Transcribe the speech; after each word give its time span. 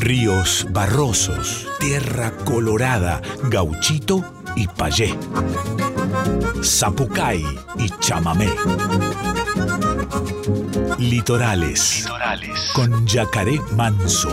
ríos 0.00 0.66
barrosos, 0.70 1.68
tierra 1.78 2.32
colorada, 2.44 3.20
gauchito 3.44 4.24
y 4.56 4.66
payé, 4.66 5.14
zapucay 6.62 7.44
y 7.78 7.88
chamamé. 8.00 8.48
Litorales, 10.98 11.98
Litorales. 12.04 12.70
con 12.74 13.06
yacaré 13.06 13.60
manso. 13.76 14.30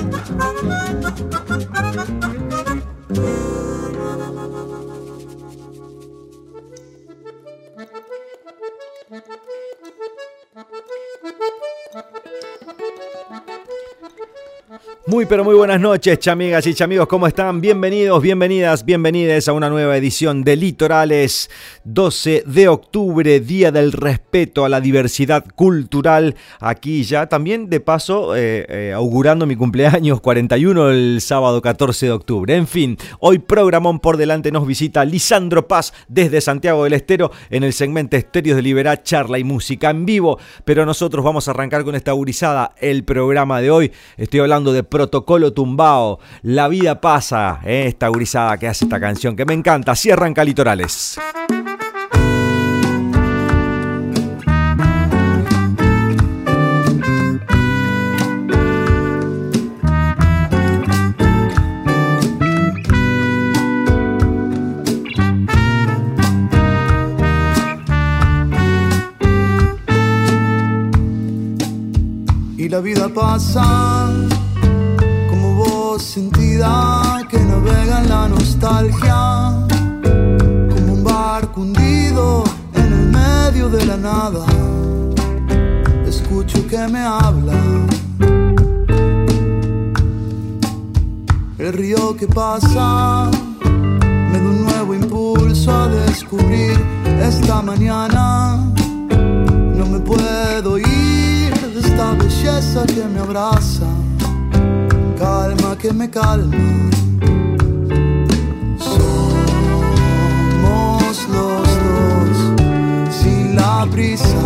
Muy 15.17 15.25
pero 15.25 15.43
muy 15.43 15.55
buenas 15.55 15.81
noches, 15.81 16.19
chamigas 16.19 16.67
y 16.67 16.75
chamigos, 16.75 17.07
¿cómo 17.07 17.25
están? 17.25 17.59
Bienvenidos, 17.59 18.21
bienvenidas, 18.21 18.85
bienvenidas 18.85 19.47
a 19.47 19.53
una 19.53 19.67
nueva 19.67 19.97
edición 19.97 20.43
de 20.43 20.55
Litorales, 20.55 21.49
12 21.85 22.43
de 22.45 22.67
octubre, 22.67 23.39
Día 23.39 23.71
del 23.71 23.93
Respeto 23.93 24.63
a 24.63 24.69
la 24.69 24.79
Diversidad 24.79 25.43
Cultural. 25.55 26.35
Aquí 26.59 27.01
ya 27.01 27.25
también 27.25 27.67
de 27.67 27.79
paso 27.79 28.35
eh, 28.35 28.67
eh, 28.69 28.93
augurando 28.93 29.47
mi 29.47 29.55
cumpleaños 29.55 30.21
41 30.21 30.91
el 30.91 31.17
sábado 31.19 31.63
14 31.63 32.05
de 32.05 32.11
octubre. 32.11 32.55
En 32.55 32.67
fin, 32.67 32.95
hoy 33.19 33.39
programón 33.39 33.99
por 33.99 34.17
delante 34.17 34.51
nos 34.51 34.67
visita 34.67 35.03
Lisandro 35.03 35.67
Paz 35.67 35.95
desde 36.07 36.41
Santiago 36.41 36.83
del 36.83 36.93
Estero 36.93 37.31
en 37.49 37.63
el 37.63 37.73
segmento 37.73 38.17
Estéreos 38.17 38.57
de 38.57 38.61
Liberá, 38.61 39.01
charla 39.01 39.39
y 39.39 39.43
música 39.43 39.89
en 39.89 40.05
vivo. 40.05 40.37
Pero 40.63 40.85
nosotros 40.85 41.25
vamos 41.25 41.47
a 41.47 41.51
arrancar 41.51 41.83
con 41.83 41.95
esta 41.95 42.11
augurizada 42.11 42.75
el 42.77 43.03
programa 43.03 43.61
de 43.61 43.71
hoy. 43.71 43.91
Estoy 44.15 44.41
hablando 44.41 44.73
de 44.73 44.83
protocolo 45.07 45.53
tumbao. 45.53 46.19
La 46.43 46.67
vida 46.67 46.99
pasa, 46.99 47.61
eh, 47.63 47.85
esta 47.87 48.09
gurizada 48.09 48.57
que 48.57 48.67
hace 48.67 48.85
esta 48.85 48.99
canción 48.99 49.35
que 49.35 49.45
me 49.45 49.53
encanta. 49.53 49.93
Así 49.93 50.11
arranca 50.11 50.43
Litorales. 50.43 51.17
La 72.77 72.83
vida 72.83 73.09
pasa 73.09 74.16
sentida 75.99 77.25
que 77.29 77.39
navega 77.39 78.01
en 78.01 78.09
la 78.09 78.27
nostalgia, 78.27 79.67
como 80.03 80.93
un 80.93 81.03
barco 81.03 81.61
hundido 81.61 82.43
en 82.73 82.93
el 82.93 83.09
medio 83.09 83.69
de 83.69 83.85
la 83.85 83.97
nada. 83.97 84.45
Escucho 86.05 86.67
que 86.67 86.87
me 86.87 86.99
habla. 86.99 87.53
El 91.57 91.73
río 91.73 92.15
que 92.15 92.27
pasa 92.27 93.29
me 93.63 94.39
da 94.39 94.49
un 94.49 94.63
nuevo 94.63 94.93
impulso 94.93 95.71
a 95.71 95.87
descubrir 95.87 96.79
esta 97.19 97.61
mañana. 97.61 98.57
No 99.75 99.85
me 99.85 99.99
puedo 99.99 100.77
ir 100.77 101.53
de 101.73 101.79
esta 101.79 102.11
belleza 102.13 102.85
que 102.85 103.03
me 103.05 103.19
abraza 103.19 103.96
calma 105.17 105.75
que 105.77 105.91
me 105.91 106.09
calma. 106.09 106.55
Somos 108.77 110.37
los 111.29 111.67
dos 111.85 112.37
sin 113.09 113.55
la 113.55 113.87
prisa, 113.91 114.41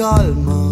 calma. 0.00 0.69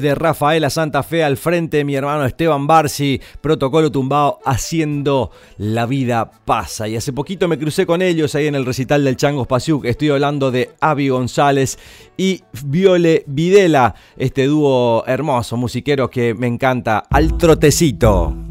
Desde 0.00 0.14
Rafaela 0.14 0.70
Santa 0.70 1.02
Fe 1.02 1.22
al 1.22 1.36
frente, 1.36 1.84
mi 1.84 1.94
hermano 1.94 2.24
Esteban 2.24 2.66
Barsi, 2.66 3.20
protocolo 3.42 3.92
tumbado, 3.92 4.38
haciendo 4.46 5.30
la 5.58 5.84
vida 5.84 6.30
pasa. 6.46 6.88
Y 6.88 6.96
hace 6.96 7.12
poquito 7.12 7.48
me 7.48 7.58
crucé 7.58 7.84
con 7.84 8.00
ellos 8.00 8.34
ahí 8.34 8.46
en 8.46 8.54
el 8.54 8.64
recital 8.64 9.04
del 9.04 9.16
Changos 9.16 9.46
Pasiuk. 9.46 9.84
Estoy 9.84 10.08
hablando 10.08 10.50
de 10.50 10.70
Avi 10.80 11.10
González 11.10 11.78
y 12.16 12.40
Viole 12.64 13.24
Videla, 13.26 13.94
este 14.16 14.46
dúo 14.46 15.04
hermoso, 15.06 15.58
musiquero 15.58 16.08
que 16.08 16.32
me 16.32 16.46
encanta. 16.46 17.04
Al 17.10 17.36
trotecito. 17.36 18.49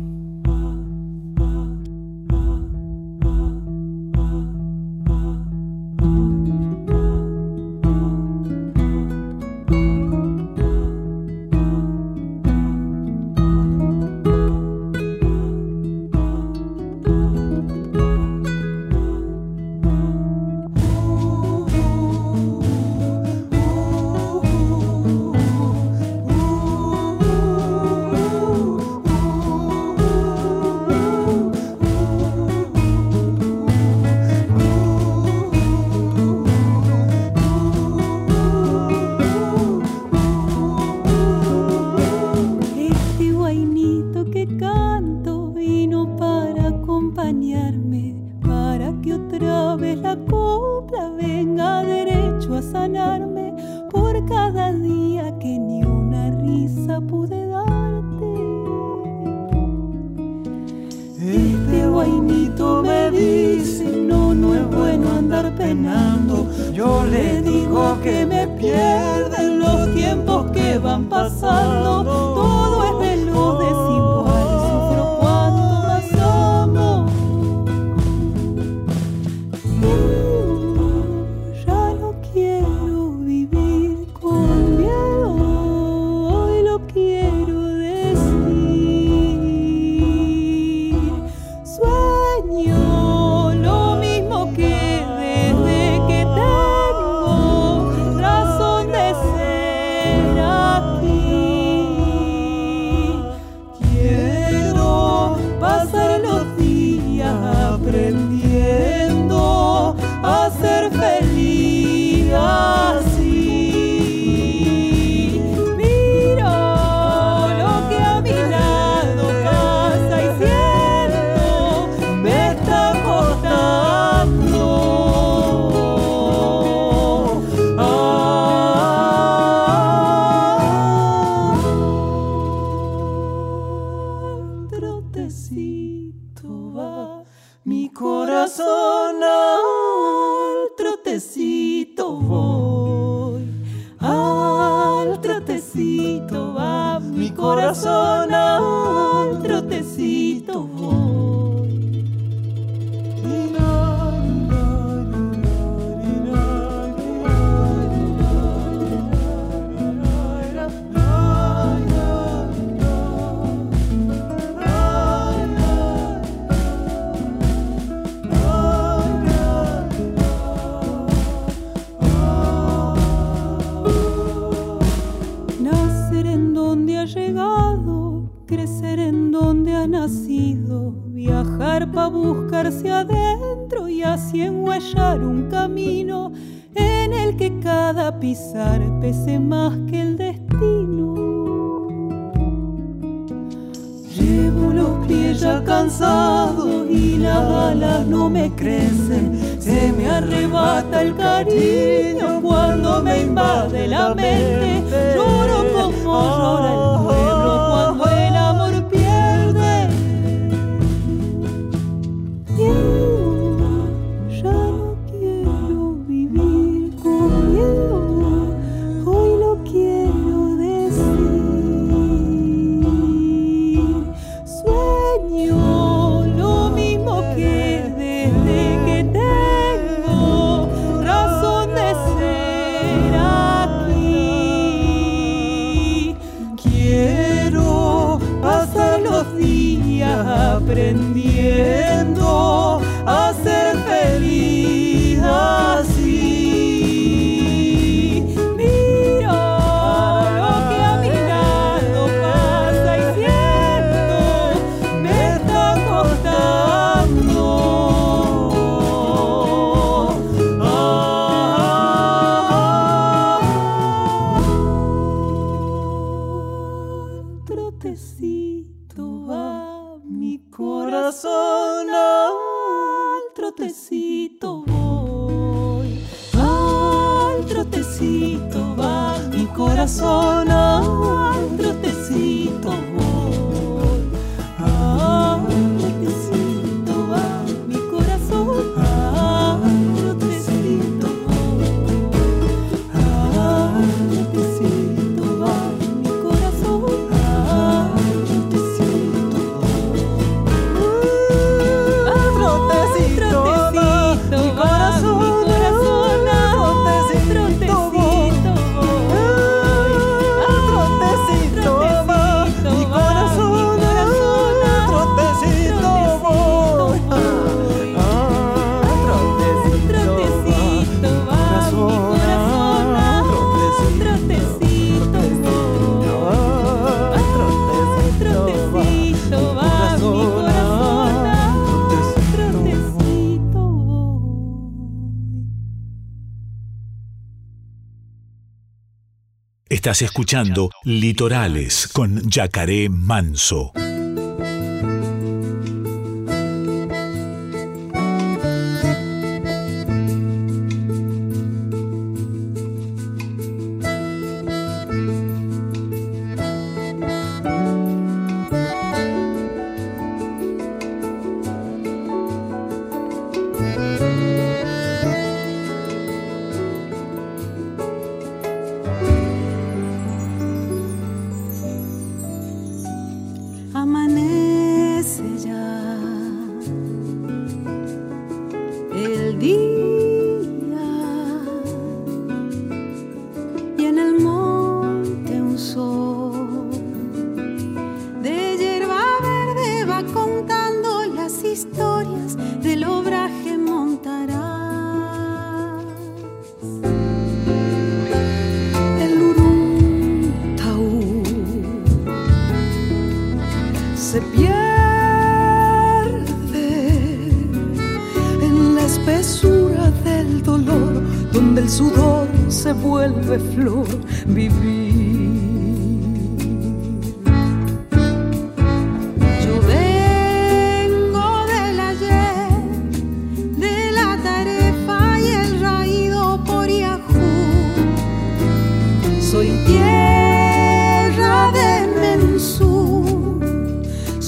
Estás 339.80 340.02
escuchando 340.02 340.70
Litorales 340.84 341.88
con 341.88 342.30
Yacaré 342.30 342.90
Manso. 342.90 343.72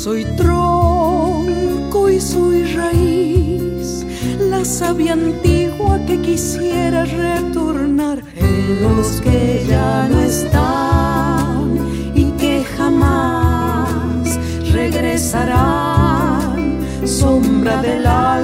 Soy 0.04 0.26
tronco 0.36 2.10
y 2.10 2.20
soy 2.20 2.64
raíz, 2.74 4.04
la 4.40 4.66
savia 4.66 5.14
antigua 5.14 6.00
que 6.08 6.20
quisiera 6.22 7.06
retornar 7.06 8.24
en 8.36 8.82
los 8.82 9.22
que 9.22 9.64
ya 9.70 10.10
no 10.10 10.20
están 10.22 11.78
y 12.16 12.32
que 12.32 12.64
jamás 12.76 14.40
regresarán, 14.72 16.80
sombra 17.06 17.84
del 17.84 18.08
alto 18.08 18.41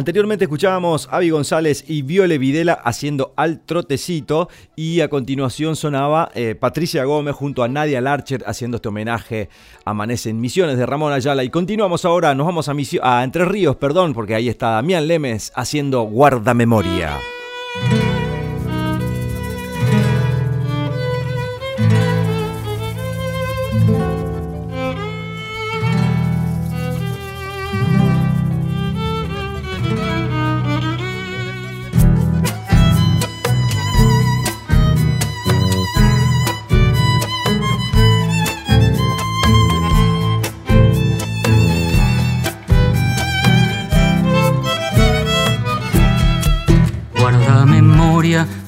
Anteriormente 0.00 0.46
escuchábamos 0.46 1.08
a 1.10 1.16
Avi 1.16 1.28
González 1.28 1.84
y 1.86 2.00
Viole 2.00 2.38
Videla 2.38 2.72
haciendo 2.72 3.34
al 3.36 3.60
trotecito 3.60 4.48
y 4.74 5.02
a 5.02 5.10
continuación 5.10 5.76
sonaba 5.76 6.30
eh, 6.34 6.54
Patricia 6.54 7.04
Gómez 7.04 7.34
junto 7.34 7.62
a 7.62 7.68
Nadia 7.68 8.00
Larcher 8.00 8.42
haciendo 8.46 8.76
este 8.76 8.88
homenaje 8.88 9.50
a 9.84 9.90
Amanece 9.90 10.30
en 10.30 10.40
Misiones 10.40 10.78
de 10.78 10.86
Ramón 10.86 11.12
Ayala 11.12 11.44
y 11.44 11.50
continuamos 11.50 12.06
ahora, 12.06 12.34
nos 12.34 12.46
vamos 12.46 12.70
a, 12.70 12.74
a 13.02 13.24
Entre 13.24 13.44
Ríos, 13.44 13.76
perdón, 13.76 14.14
porque 14.14 14.34
ahí 14.34 14.48
está 14.48 14.70
Damián 14.70 15.06
Lemes 15.06 15.52
haciendo 15.54 16.00
Guarda 16.04 16.54
Memoria. 16.54 17.18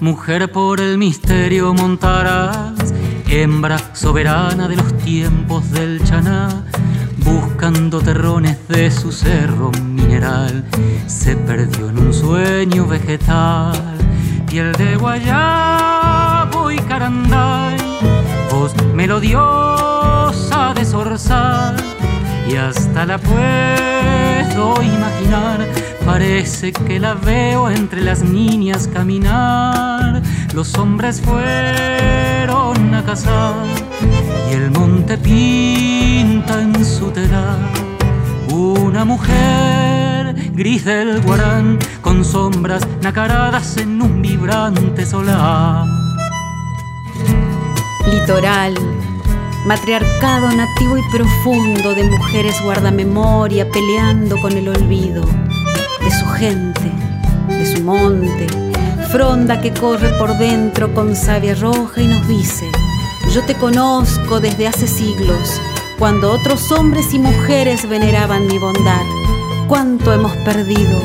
Mujer 0.03 0.51
por 0.51 0.81
el 0.81 0.99
misterio 0.99 1.73
montarás. 1.75 2.93
Hembra 3.29 3.79
soberana 3.95 4.67
de 4.67 4.75
los 4.77 4.99
tiempos 4.99 5.71
del 5.71 6.03
chaná, 6.03 6.65
buscando 7.25 8.01
terrones 8.01 8.59
de 8.69 8.91
su 8.91 9.13
cerro 9.13 9.71
mineral, 9.81 10.65
se 11.07 11.37
perdió 11.37 11.89
en 11.89 11.99
un 11.99 12.13
sueño 12.13 12.85
vegetal, 12.87 13.81
piel 14.51 14.73
de 14.73 14.97
guayabo 14.97 16.71
y 16.73 16.79
caranday, 16.81 17.79
voz 18.51 18.75
melodiosa 18.93 20.75
de 20.75 20.85
zorzal, 20.85 21.77
y 22.49 22.57
hasta 22.57 23.07
la 23.07 23.19
puedo 23.19 24.83
imaginar, 24.83 25.67
parece 26.05 26.73
que 26.73 26.99
la 26.99 27.15
veo 27.15 27.71
entre 27.71 28.01
las 28.03 28.23
niñas 28.23 28.89
caminar, 28.93 30.23
los 30.55 30.75
hombres 30.77 31.21
fueron 31.21 32.95
a 32.95 33.05
cazar 33.05 33.55
y 34.51 34.55
el 34.55 34.71
monte 34.71 35.17
pinta 35.19 36.61
en 36.61 36.85
su 36.85 37.11
telar. 37.11 37.59
Una 38.51 39.05
mujer 39.05 40.35
gris 40.55 40.85
del 40.85 41.23
guarán 41.23 41.79
con 42.03 42.25
sombras 42.25 42.87
nacaradas 43.01 43.77
en 43.79 44.03
un 44.03 44.21
vibrante 44.21 45.07
solar. 45.07 45.87
Litoral, 48.11 48.75
matriarcado 49.65 50.51
nativo 50.51 50.99
y 50.99 51.03
profundo 51.11 51.95
de 51.95 52.05
mujeres 52.05 52.61
guardamemoria 52.63 53.71
peleando 53.71 54.41
con 54.41 54.53
el 54.57 54.69
olvido 54.69 55.25
de 55.25 56.11
su 56.11 56.27
gente, 56.27 56.91
de 57.49 57.77
su 57.77 57.83
monte, 57.83 58.47
fronda 59.11 59.61
que 59.61 59.73
corre 59.73 60.09
por 60.19 60.37
dentro 60.39 60.93
con 60.95 61.15
savia 61.15 61.55
roja 61.55 62.01
y 62.01 62.09
nos 62.09 62.27
dice, 62.27 62.69
yo 63.33 63.45
te 63.45 63.55
conozco 63.55 64.41
desde 64.41 64.67
hace 64.67 64.87
siglos, 64.87 65.61
cuando 65.99 66.33
otros 66.33 66.73
hombres 66.73 67.15
y 67.15 67.19
mujeres 67.19 67.89
veneraban 67.89 68.47
mi 68.47 68.59
bondad. 68.59 69.05
Cuánto 69.69 70.13
hemos 70.13 70.37
perdido, 70.39 71.01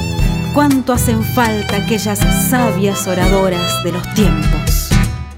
cuánto 0.54 0.94
hacen 0.94 1.24
falta 1.24 1.78
aquellas 1.78 2.20
sabias 2.50 3.08
oradoras 3.08 3.84
de 3.84 3.92
los 3.92 4.14
tiempos. 4.14 4.87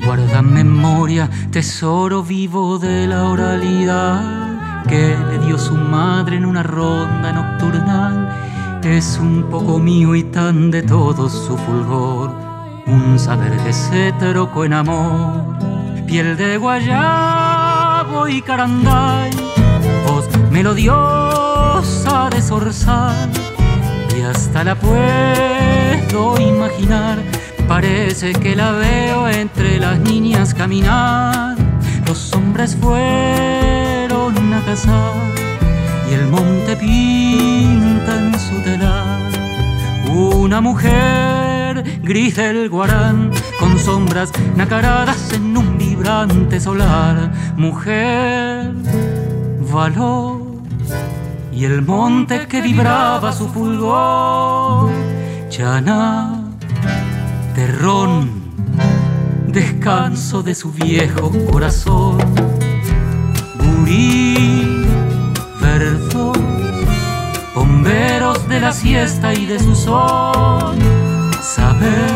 Guarda 0.09 0.41
memoria, 0.41 1.29
tesoro 1.51 2.23
vivo 2.23 2.79
de 2.79 3.05
la 3.05 3.25
oralidad 3.25 4.83
que 4.87 5.15
le 5.15 5.45
dio 5.45 5.55
su 5.59 5.75
madre 5.75 6.37
en 6.37 6.45
una 6.45 6.63
ronda 6.63 7.31
nocturnal. 7.31 8.27
Es 8.83 9.19
un 9.21 9.43
poco 9.51 9.77
mío 9.77 10.15
y 10.15 10.23
tan 10.23 10.71
de 10.71 10.81
todo 10.81 11.29
su 11.29 11.55
fulgor, 11.55 12.31
un 12.87 13.19
saber 13.19 13.55
que 13.57 13.71
se 13.71 14.11
trocó 14.13 14.65
en 14.65 14.73
amor 14.73 15.43
piel 16.07 16.35
de 16.35 16.57
guayabo 16.57 18.27
y 18.27 18.41
caranday, 18.41 19.29
voz 20.07 20.27
melodiosa 20.49 22.31
de 22.31 22.41
zorzal, 22.41 23.29
y 24.17 24.23
hasta 24.23 24.63
la 24.63 24.73
puedo 24.73 26.41
imaginar, 26.41 27.19
parece 27.69 28.33
que 28.33 28.55
la 28.55 28.71
veo 28.71 29.29
entre 29.29 29.79
las 29.79 29.99
niñas 29.99 30.55
caminar, 30.55 31.55
los 32.07 32.33
hombres 32.33 32.75
fueron 32.75 34.53
a 34.53 34.65
cazar, 34.65 35.13
y 36.09 36.13
el 36.15 36.25
monte 36.25 36.75
pinta 36.75 38.17
en 38.17 38.39
su 38.39 38.59
telar, 38.63 39.19
una 40.11 40.61
mujer 40.61 41.83
gris 42.01 42.37
del 42.37 42.69
guarán, 42.69 43.29
con 43.59 43.77
sombras 43.77 44.31
nacaradas 44.55 45.31
en 45.33 45.55
un 45.55 45.77
vibrante 45.77 46.59
solar, 46.59 47.31
mujer, 47.55 48.73
valor, 49.71 50.41
y 51.51 51.65
el 51.65 51.83
monte 51.83 52.47
que 52.47 52.61
vibraba 52.61 53.31
su 53.31 53.47
fulgor, 53.47 54.89
chana, 55.49 56.38
terrón, 57.59 58.29
descanso 59.47 60.41
de 60.41 60.55
su 60.55 60.71
viejo 60.71 61.29
corazón, 61.51 62.17
gurí, 63.59 64.85
verdor, 65.59 66.37
bomberos 67.53 68.47
de 68.47 68.61
la 68.61 68.71
siesta 68.71 69.33
y 69.33 69.45
de 69.45 69.59
su 69.59 69.75
sol, 69.75 70.77
saber 71.41 72.09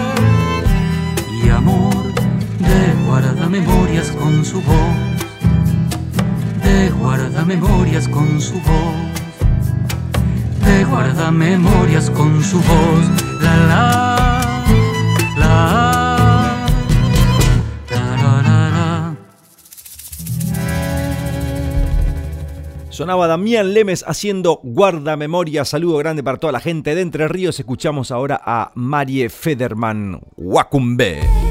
y 1.43 1.49
amor 1.49 2.13
de 2.69 3.06
guarda 3.06 3.49
memorias 3.49 4.12
con 4.12 4.45
su 4.45 4.62
voz, 4.62 4.95
de 6.63 6.89
guarda 6.91 7.43
memorias 7.43 8.08
con 8.08 8.39
su 8.39 8.53
voz, 8.62 8.95
de 10.65 10.86
guarda 10.86 11.32
memorias 11.32 12.10
con 12.12 12.41
su 12.41 12.60
voz, 12.60 13.03
la 13.41 13.58
la, 13.67 14.12
Sonaba 22.93 23.25
Damián 23.25 23.73
Lemes 23.73 24.06
haciendo 24.08 24.60
guarda 24.62 25.17
memoria. 25.17 25.65
Saludo 25.65 25.97
grande 25.97 26.21
para 26.21 26.38
toda 26.38 26.53
la 26.53 26.60
gente 26.60 26.93
de 26.93 27.01
Entre 27.01 27.27
Ríos. 27.27 27.60
Escuchamos 27.60 28.12
ahora 28.12 28.39
a 28.45 28.71
Marie 28.75 29.29
Federman 29.29 30.21
Wacumbe. 30.38 31.42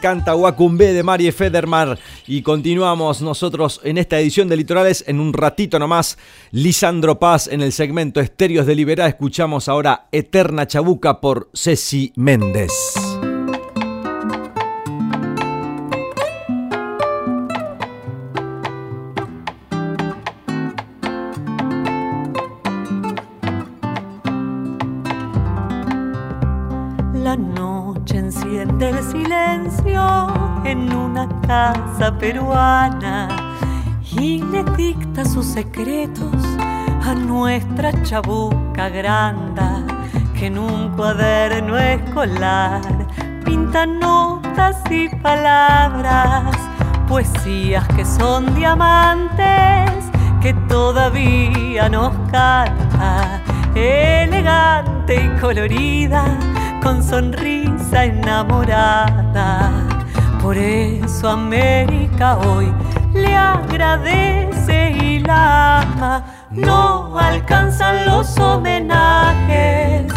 Encanta 0.00 0.34
Wacumbe 0.34 0.94
de 0.94 1.02
Marie 1.02 1.30
Federmar. 1.30 1.98
Y 2.26 2.40
continuamos 2.40 3.20
nosotros 3.20 3.82
en 3.84 3.98
esta 3.98 4.18
edición 4.18 4.48
de 4.48 4.56
Litorales. 4.56 5.04
En 5.06 5.20
un 5.20 5.34
ratito 5.34 5.78
nomás, 5.78 6.16
Lisandro 6.52 7.18
Paz 7.18 7.48
en 7.48 7.60
el 7.60 7.70
segmento 7.70 8.18
Estéreos 8.18 8.64
de 8.64 8.76
Liberá. 8.76 9.08
Escuchamos 9.08 9.68
ahora 9.68 10.08
Eterna 10.10 10.66
Chabuca 10.66 11.20
por 11.20 11.50
Ceci 11.52 12.14
Méndez. 12.16 13.09
Peruana 32.18 33.28
y 34.12 34.42
le 34.42 34.64
dicta 34.76 35.24
sus 35.24 35.46
secretos 35.46 36.34
a 37.02 37.14
nuestra 37.14 37.92
chabuca 38.02 38.88
granda 38.88 39.82
que 40.34 40.46
en 40.46 40.58
un 40.58 40.90
cuaderno 40.96 41.78
escolar 41.78 42.82
pinta 43.44 43.86
notas 43.86 44.82
y 44.90 45.08
palabras, 45.16 46.56
poesías 47.08 47.86
que 47.88 48.04
son 48.04 48.54
diamantes 48.54 49.90
que 50.40 50.54
todavía 50.68 51.88
nos 51.88 52.12
canta, 52.30 53.40
elegante 53.74 55.24
y 55.24 55.40
colorida, 55.40 56.24
con 56.82 57.02
sonrisa 57.02 58.04
enamorada 58.06 59.89
por 60.42 60.56
eso 60.56 61.28
América 61.28 62.38
hoy 62.38 62.72
le 63.12 63.36
agradece 63.36 64.90
y 64.92 65.18
la 65.20 65.82
ama. 65.82 66.24
No 66.50 67.18
alcanzan 67.18 68.06
los 68.06 68.38
homenajes 68.38 70.12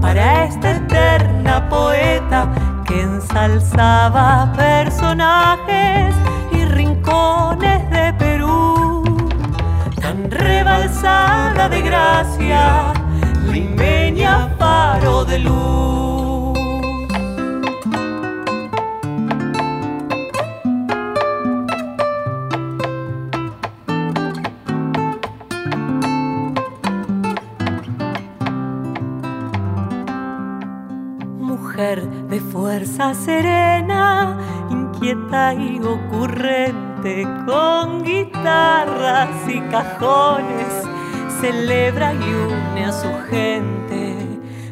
para 0.00 0.44
esta 0.44 0.72
eterna 0.72 1.68
poeta 1.68 2.48
que 2.86 3.00
ensalzaba 3.02 4.52
personajes 4.56 6.14
y 6.52 6.64
rincones 6.64 7.88
de 7.90 8.12
Perú. 8.14 9.04
Tan 10.00 10.30
rebalsada 10.30 11.68
de 11.68 11.82
gracia, 11.82 12.92
limeña 13.50 14.54
faro 14.58 15.24
de 15.24 15.38
luz. 15.38 16.07
Serena, 32.86 34.36
inquieta 34.70 35.54
y 35.54 35.80
ocurrente, 35.80 37.26
con 37.46 38.02
guitarras 38.02 39.30
y 39.48 39.60
cajones, 39.62 40.84
celebra 41.40 42.14
y 42.14 42.18
une 42.18 42.84
a 42.84 42.92
su 42.92 43.10
gente, 43.30 44.16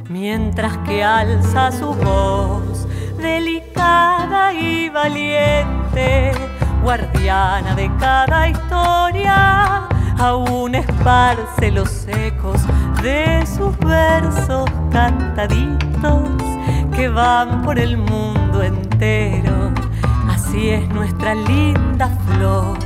mientras 0.08 0.76
que 0.78 1.02
alza 1.02 1.72
su 1.72 1.94
voz, 1.94 2.86
delicada 3.18 4.52
y 4.52 4.88
valiente, 4.88 6.32
guardiana 6.82 7.74
de 7.74 7.90
cada 7.98 8.48
historia, 8.48 9.88
aún 10.18 10.74
esparce 10.74 11.72
los 11.72 12.06
ecos 12.08 12.60
de 13.02 13.44
sus 13.46 13.76
versos 13.78 14.70
cantaditos 14.90 16.55
que 16.96 17.08
van 17.08 17.62
por 17.62 17.78
el 17.78 17.98
mundo 17.98 18.62
entero. 18.62 19.70
Así 20.30 20.70
es 20.70 20.88
nuestra 20.88 21.34
linda 21.34 22.08
flor, 22.26 22.78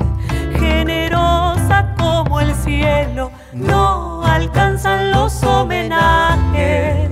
generosa 0.58 1.94
como 1.96 2.40
el 2.40 2.52
cielo. 2.56 3.30
No 3.52 4.24
alcanzan 4.24 5.12
los 5.12 5.42
homenajes 5.44 7.10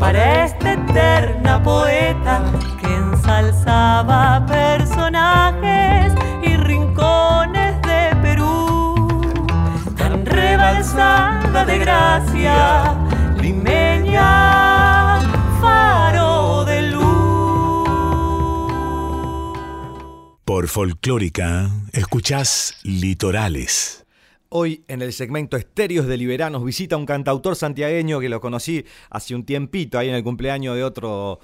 para 0.00 0.44
esta 0.44 0.72
eterna 0.72 1.62
poeta 1.62 2.42
que 2.80 2.92
ensalzaba 2.92 4.44
personajes 4.46 6.12
y 6.42 6.56
rincones 6.56 7.80
de 7.82 8.16
Perú. 8.20 9.22
Tan 9.96 10.26
rebalsada 10.26 11.64
de 11.64 11.78
gracia, 11.78 12.96
Por 20.62 20.68
Folclórica, 20.68 21.72
escuchás 21.92 22.76
Litorales. 22.84 24.06
Hoy 24.48 24.84
en 24.86 25.02
el 25.02 25.12
segmento 25.12 25.56
Estéreos 25.56 26.06
de 26.06 26.16
Liberanos 26.16 26.64
visita 26.64 26.96
un 26.96 27.04
cantautor 27.04 27.56
santiagueño 27.56 28.20
que 28.20 28.28
lo 28.28 28.40
conocí 28.40 28.84
hace 29.10 29.34
un 29.34 29.44
tiempito, 29.44 29.98
ahí 29.98 30.08
en 30.08 30.14
el 30.14 30.22
cumpleaños 30.22 30.76
de 30.76 30.84
otro 30.84 31.40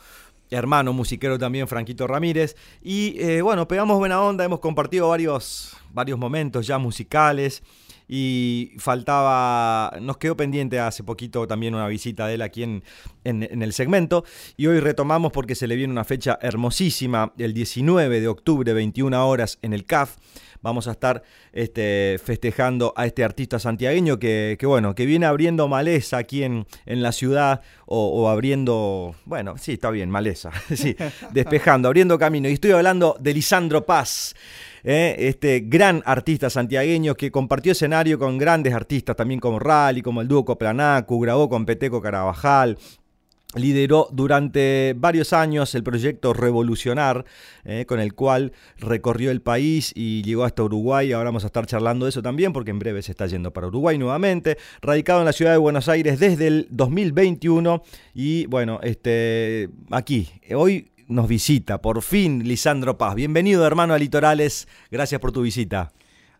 hermano 0.50 0.92
musiquero 0.92 1.36
también, 1.36 1.66
Franquito 1.66 2.06
Ramírez. 2.06 2.54
Y 2.80 3.20
eh, 3.20 3.42
bueno, 3.42 3.66
pegamos 3.66 3.98
buena 3.98 4.22
onda, 4.22 4.44
hemos 4.44 4.60
compartido 4.60 5.08
varios, 5.08 5.76
varios 5.92 6.16
momentos 6.16 6.68
ya 6.68 6.78
musicales 6.78 7.64
y 8.08 8.72
faltaba, 8.78 9.98
nos 10.00 10.16
quedó 10.16 10.36
pendiente 10.36 10.80
hace 10.80 11.04
poquito 11.04 11.46
también 11.46 11.74
una 11.74 11.86
visita 11.86 12.26
de 12.26 12.34
él 12.34 12.42
aquí 12.42 12.62
en, 12.62 12.82
en, 13.24 13.62
el 13.62 13.72
segmento 13.72 14.24
y 14.56 14.66
hoy 14.66 14.80
retomamos 14.80 15.30
porque 15.30 15.54
se 15.54 15.66
le 15.66 15.76
viene 15.76 15.92
una 15.92 16.04
fecha 16.04 16.38
hermosísima, 16.40 17.32
el 17.36 17.52
19 17.52 18.20
de 18.20 18.28
octubre, 18.28 18.72
21 18.72 19.28
horas 19.28 19.58
en 19.62 19.74
el 19.74 19.84
CAF 19.84 20.16
vamos 20.62 20.88
a 20.88 20.92
estar 20.92 21.22
este, 21.52 22.18
festejando 22.22 22.92
a 22.96 23.06
este 23.06 23.24
artista 23.24 23.58
santiagueño 23.58 24.18
que, 24.18 24.58
bueno, 24.62 24.94
que 24.94 25.06
viene 25.06 25.26
abriendo 25.26 25.68
maleza 25.68 26.18
aquí 26.18 26.42
en, 26.42 26.66
en 26.86 27.02
la 27.02 27.12
ciudad 27.12 27.60
o, 27.86 28.28
abriendo, 28.28 29.14
bueno, 29.24 29.56
sí, 29.56 29.74
está 29.74 29.90
bien, 29.90 30.10
maleza, 30.10 30.50
despejando, 31.32 31.88
abriendo 31.88 32.18
camino. 32.18 32.48
Y 32.48 32.52
estoy 32.52 32.72
hablando 32.72 33.16
de 33.18 33.34
Lisandro 33.34 33.86
Paz. 33.86 34.34
¿eh? 34.84 35.16
este 35.18 35.60
gran 35.66 36.02
artista 36.06 36.50
santiagueño 36.50 37.14
que 37.14 37.30
compartió 37.30 37.72
escenario 37.72 38.18
con 38.18 38.38
grandes 38.38 38.74
artistas 38.74 39.16
también 39.16 39.40
como 39.40 39.58
Rally, 39.58 40.02
como 40.02 40.20
el 40.20 40.28
dúo 40.28 40.44
Coplanacu, 40.44 41.20
grabó 41.20 41.48
con 41.48 41.66
Peteco 41.66 42.00
Carabajal, 42.00 42.78
Lideró 43.54 44.08
durante 44.12 44.94
varios 44.94 45.32
años 45.32 45.74
el 45.74 45.82
proyecto 45.82 46.34
Revolucionar, 46.34 47.24
¿eh? 47.64 47.86
con 47.86 47.98
el 47.98 48.14
cual 48.14 48.52
recorrió 48.76 49.30
el 49.30 49.40
país 49.40 49.92
y 49.94 50.22
llegó 50.22 50.44
hasta 50.44 50.62
Uruguay. 50.62 51.12
Ahora 51.12 51.30
vamos 51.30 51.44
a 51.44 51.46
estar 51.46 51.64
charlando 51.64 52.04
de 52.04 52.10
eso 52.10 52.20
también, 52.20 52.52
porque 52.52 52.72
en 52.72 52.78
breve 52.78 53.00
se 53.00 53.12
está 53.12 53.26
yendo 53.26 53.50
para 53.50 53.68
Uruguay 53.68 53.96
nuevamente. 53.96 54.58
Radicado 54.82 55.20
en 55.20 55.24
la 55.24 55.32
ciudad 55.32 55.52
de 55.52 55.58
Buenos 55.58 55.88
Aires 55.88 56.20
desde 56.20 56.46
el 56.46 56.68
2021. 56.70 57.82
Y 58.12 58.44
bueno, 58.46 58.80
este, 58.82 59.70
aquí, 59.90 60.28
hoy 60.54 60.90
nos 61.08 61.26
visita, 61.26 61.80
por 61.80 62.02
fin, 62.02 62.46
Lisandro 62.46 62.98
Paz. 62.98 63.14
Bienvenido, 63.14 63.66
hermano, 63.66 63.94
a 63.94 63.98
Litorales. 63.98 64.68
Gracias 64.90 65.20
por 65.22 65.32
tu 65.32 65.40
visita. 65.40 65.90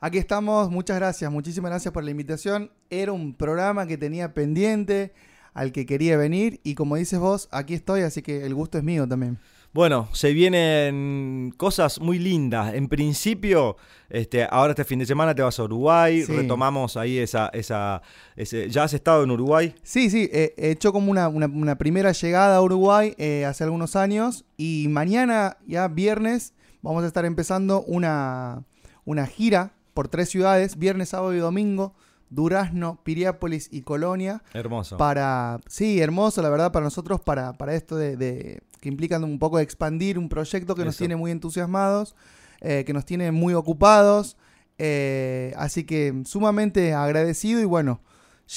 Aquí 0.01 0.19
estamos, 0.19 0.71
muchas 0.71 0.97
gracias, 0.97 1.33
muchísimas 1.33 1.71
gracias 1.71 1.93
por 1.93 2.05
la 2.05 2.11
invitación. 2.11 2.71
Era 2.91 3.13
un 3.13 3.35
programa 3.35 3.87
que 3.87 3.97
tenía 3.99 4.33
pendiente, 4.33 5.13
al 5.59 5.73
que 5.73 5.87
quería 5.87 6.17
venir 6.17 6.61
y 6.65 6.75
como 6.75 6.97
dices 6.97 7.19
vos, 7.19 7.49
aquí 7.51 7.75
estoy, 7.75 8.03
así 8.03 8.23
que 8.23 8.45
el 8.47 8.55
gusto 8.55 8.79
es 8.79 8.85
mío 8.85 9.07
también. 9.09 9.39
Bueno, 9.75 10.09
se 10.13 10.33
vienen 10.33 11.53
cosas 11.57 12.01
muy 12.01 12.19
lindas. 12.19 12.73
En 12.75 12.89
principio, 12.89 13.77
este, 14.09 14.47
ahora 14.51 14.71
este 14.73 14.85
fin 14.85 14.99
de 14.99 15.07
semana 15.07 15.35
te 15.35 15.43
vas 15.43 15.59
a 15.59 15.65
Uruguay, 15.65 16.23
Sí. 16.23 16.33
retomamos 16.33 16.97
ahí 16.97 17.19
esa, 17.19 17.51
esa, 17.53 18.01
ese- 18.35 18.71
¿ya 18.71 18.85
has 18.85 18.95
estado 18.95 19.23
en 19.25 19.31
Uruguay? 19.31 19.75
Sí, 19.83 20.09
sí, 20.09 20.29
eh, 20.33 20.55
he 20.57 20.71
hecho 20.71 20.93
como 20.93 21.11
una, 21.11 21.29
una- 21.29 21.47
una 21.47 21.77
primera 21.77 22.13
llegada 22.13 22.57
a 22.57 22.63
Uruguay 22.63 23.15
eh, 23.19 23.45
hace 23.45 23.65
algunos 23.65 23.95
años 23.95 24.47
y 24.57 24.87
mañana, 24.89 25.59
ya 25.67 25.87
viernes, 25.89 26.55
vamos 26.81 27.05
a 27.05 27.07
estar 27.07 27.25
empezando 27.27 27.83
una, 27.83 28.65
una 29.05 29.27
gira 29.27 29.73
por 29.93 30.09
tres 30.09 30.31
ciudades, 30.31 30.79
viernes, 30.79 31.11
sábado 31.11 31.35
y 31.35 31.39
domingo, 31.39 31.95
Durazno, 32.31 33.01
Piriápolis 33.05 33.69
y 33.73 33.83
Colonia. 33.83 34.43
Hermoso. 34.53 34.97
Para, 34.97 35.59
sí, 35.69 36.01
hermoso, 36.01 36.43
la 36.43 36.51
verdad, 36.51 36.73
para 36.73 36.85
nosotros, 36.85 37.21
para, 37.21 37.53
para 37.55 37.75
esto 37.75 37.97
de, 37.97 38.17
de- 38.17 38.61
que 38.81 38.89
implican 38.89 39.25
un 39.25 39.39
poco 39.39 39.57
de 39.59 39.65
expandir 39.65 40.19
un 40.19 40.29
proyecto 40.29 40.75
que 40.75 40.85
nos 40.85 40.97
tiene 40.97 41.17
muy 41.17 41.31
entusiasmados, 41.33 42.15
eh, 42.61 42.85
que 42.87 42.93
nos 42.93 43.05
tiene 43.05 43.33
muy 43.33 43.55
ocupados. 43.55 44.37
eh, 44.79 45.53
así 45.57 45.85
que 45.85 46.23
sumamente 46.25 46.95
agradecido 46.95 47.61
y 47.61 47.65
bueno, 47.65 48.01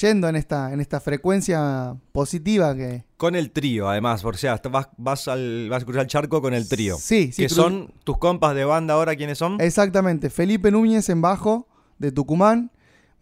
yendo 0.00 0.28
en 0.28 0.36
esta, 0.36 0.72
en 0.72 0.80
esta 0.80 1.00
frecuencia 1.00 1.96
positiva 2.12 2.74
que. 2.76 3.04
Con 3.16 3.34
el 3.34 3.50
trío, 3.50 3.88
además, 3.88 4.24
o 4.24 4.32
sea, 4.34 4.60
vas, 4.70 4.88
vas, 4.96 5.26
al, 5.28 5.68
vas 5.70 5.82
a 5.82 5.84
cruzar 5.84 6.02
el 6.02 6.08
charco 6.08 6.40
con 6.40 6.54
el 6.54 6.68
trío. 6.68 6.96
Sí, 6.98 7.32
sí, 7.32 7.42
Que 7.42 7.48
cru- 7.48 7.54
son 7.56 7.92
tus 8.04 8.18
compas 8.18 8.54
de 8.54 8.64
banda 8.64 8.94
ahora, 8.94 9.16
¿quiénes 9.16 9.38
son? 9.38 9.60
Exactamente. 9.60 10.30
Felipe 10.30 10.70
Núñez 10.70 11.08
en 11.08 11.20
bajo 11.20 11.66
de 11.98 12.12
Tucumán, 12.12 12.70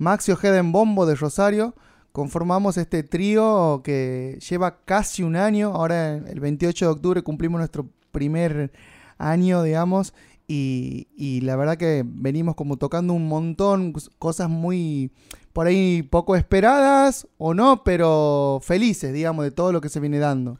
Maxi 0.01 0.33
Ojeda 0.33 0.57
en 0.57 0.73
bombo 0.73 1.05
de 1.05 1.15
Rosario. 1.15 1.75
Conformamos 2.13 2.79
este 2.79 3.03
trío 3.03 3.83
que 3.85 4.39
lleva 4.49 4.83
casi 4.87 5.23
un 5.23 5.37
año. 5.37 5.75
Ahora 5.75 6.15
el 6.15 6.41
28 6.41 6.87
de 6.87 6.91
octubre 6.91 7.23
cumplimos 7.23 7.59
nuestro 7.59 7.87
primer 8.11 8.73
año, 9.19 9.63
digamos. 9.63 10.15
Y, 10.49 11.09
y 11.15 11.43
la 11.43 11.55
verdad 11.55 11.77
que 11.77 12.03
venimos 12.07 12.55
como 12.55 12.79
tocando 12.79 13.13
un 13.13 13.29
montón, 13.29 13.93
cosas 14.19 14.49
muy 14.49 15.11
por 15.53 15.67
ahí 15.67 16.03
poco 16.03 16.35
esperadas 16.35 17.29
o 17.37 17.53
no, 17.53 17.85
pero 17.85 18.59
felices, 18.63 19.13
digamos, 19.13 19.45
de 19.45 19.51
todo 19.51 19.71
lo 19.71 19.83
que 19.83 19.91
se 19.91 20.01
viene 20.01 20.19
dando. 20.19 20.59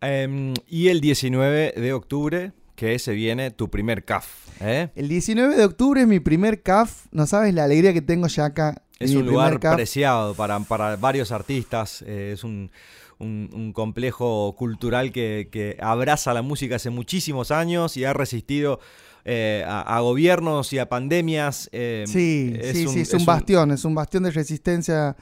Em, 0.00 0.54
y 0.66 0.88
el 0.88 1.02
19 1.02 1.74
de 1.76 1.92
octubre, 1.92 2.52
que 2.76 2.98
se 2.98 3.12
viene 3.12 3.50
tu 3.50 3.68
primer 3.68 4.04
CAF. 4.06 4.47
¿Eh? 4.60 4.88
El 4.94 5.08
19 5.08 5.56
de 5.56 5.64
octubre 5.64 6.00
es 6.02 6.06
mi 6.06 6.20
primer 6.20 6.62
CAF. 6.62 7.06
No 7.12 7.26
sabes 7.26 7.54
la 7.54 7.64
alegría 7.64 7.92
que 7.92 8.02
tengo 8.02 8.26
ya 8.26 8.46
acá. 8.46 8.82
Es 8.98 9.14
un 9.14 9.26
lugar 9.26 9.60
CAF. 9.60 9.74
preciado 9.76 10.34
para, 10.34 10.58
para 10.60 10.96
varios 10.96 11.30
artistas. 11.32 12.02
eh, 12.06 12.32
es 12.34 12.44
un, 12.44 12.70
un- 13.18 13.50
un 13.52 13.72
complejo 13.72 14.54
cultural 14.56 15.12
que, 15.12 15.48
que 15.50 15.76
abraza 15.80 16.32
la 16.34 16.42
música 16.42 16.76
hace 16.76 16.90
muchísimos 16.90 17.50
años 17.50 17.96
y 17.96 18.04
ha 18.04 18.12
resistido 18.12 18.80
eh, 19.24 19.64
a, 19.66 19.80
a 19.96 20.00
gobiernos 20.00 20.72
y 20.72 20.78
a 20.78 20.88
pandemias. 20.88 21.68
eh, 21.72 22.04
Sí, 22.06 22.54
sí, 22.72 22.86
sí, 22.88 23.00
es 23.00 23.14
un 23.14 23.24
bastión, 23.26 23.70
es 23.72 23.84
un 23.84 23.94
bastión 23.94 24.22
de 24.24 24.30
resistencia 24.30 25.16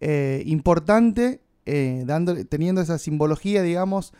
eh, 0.00 0.42
importante, 0.46 1.40
dando, 2.04 2.44
teniendo 2.46 2.80
esa 2.80 2.98
simbología, 2.98 3.62
digamos, 3.62 4.12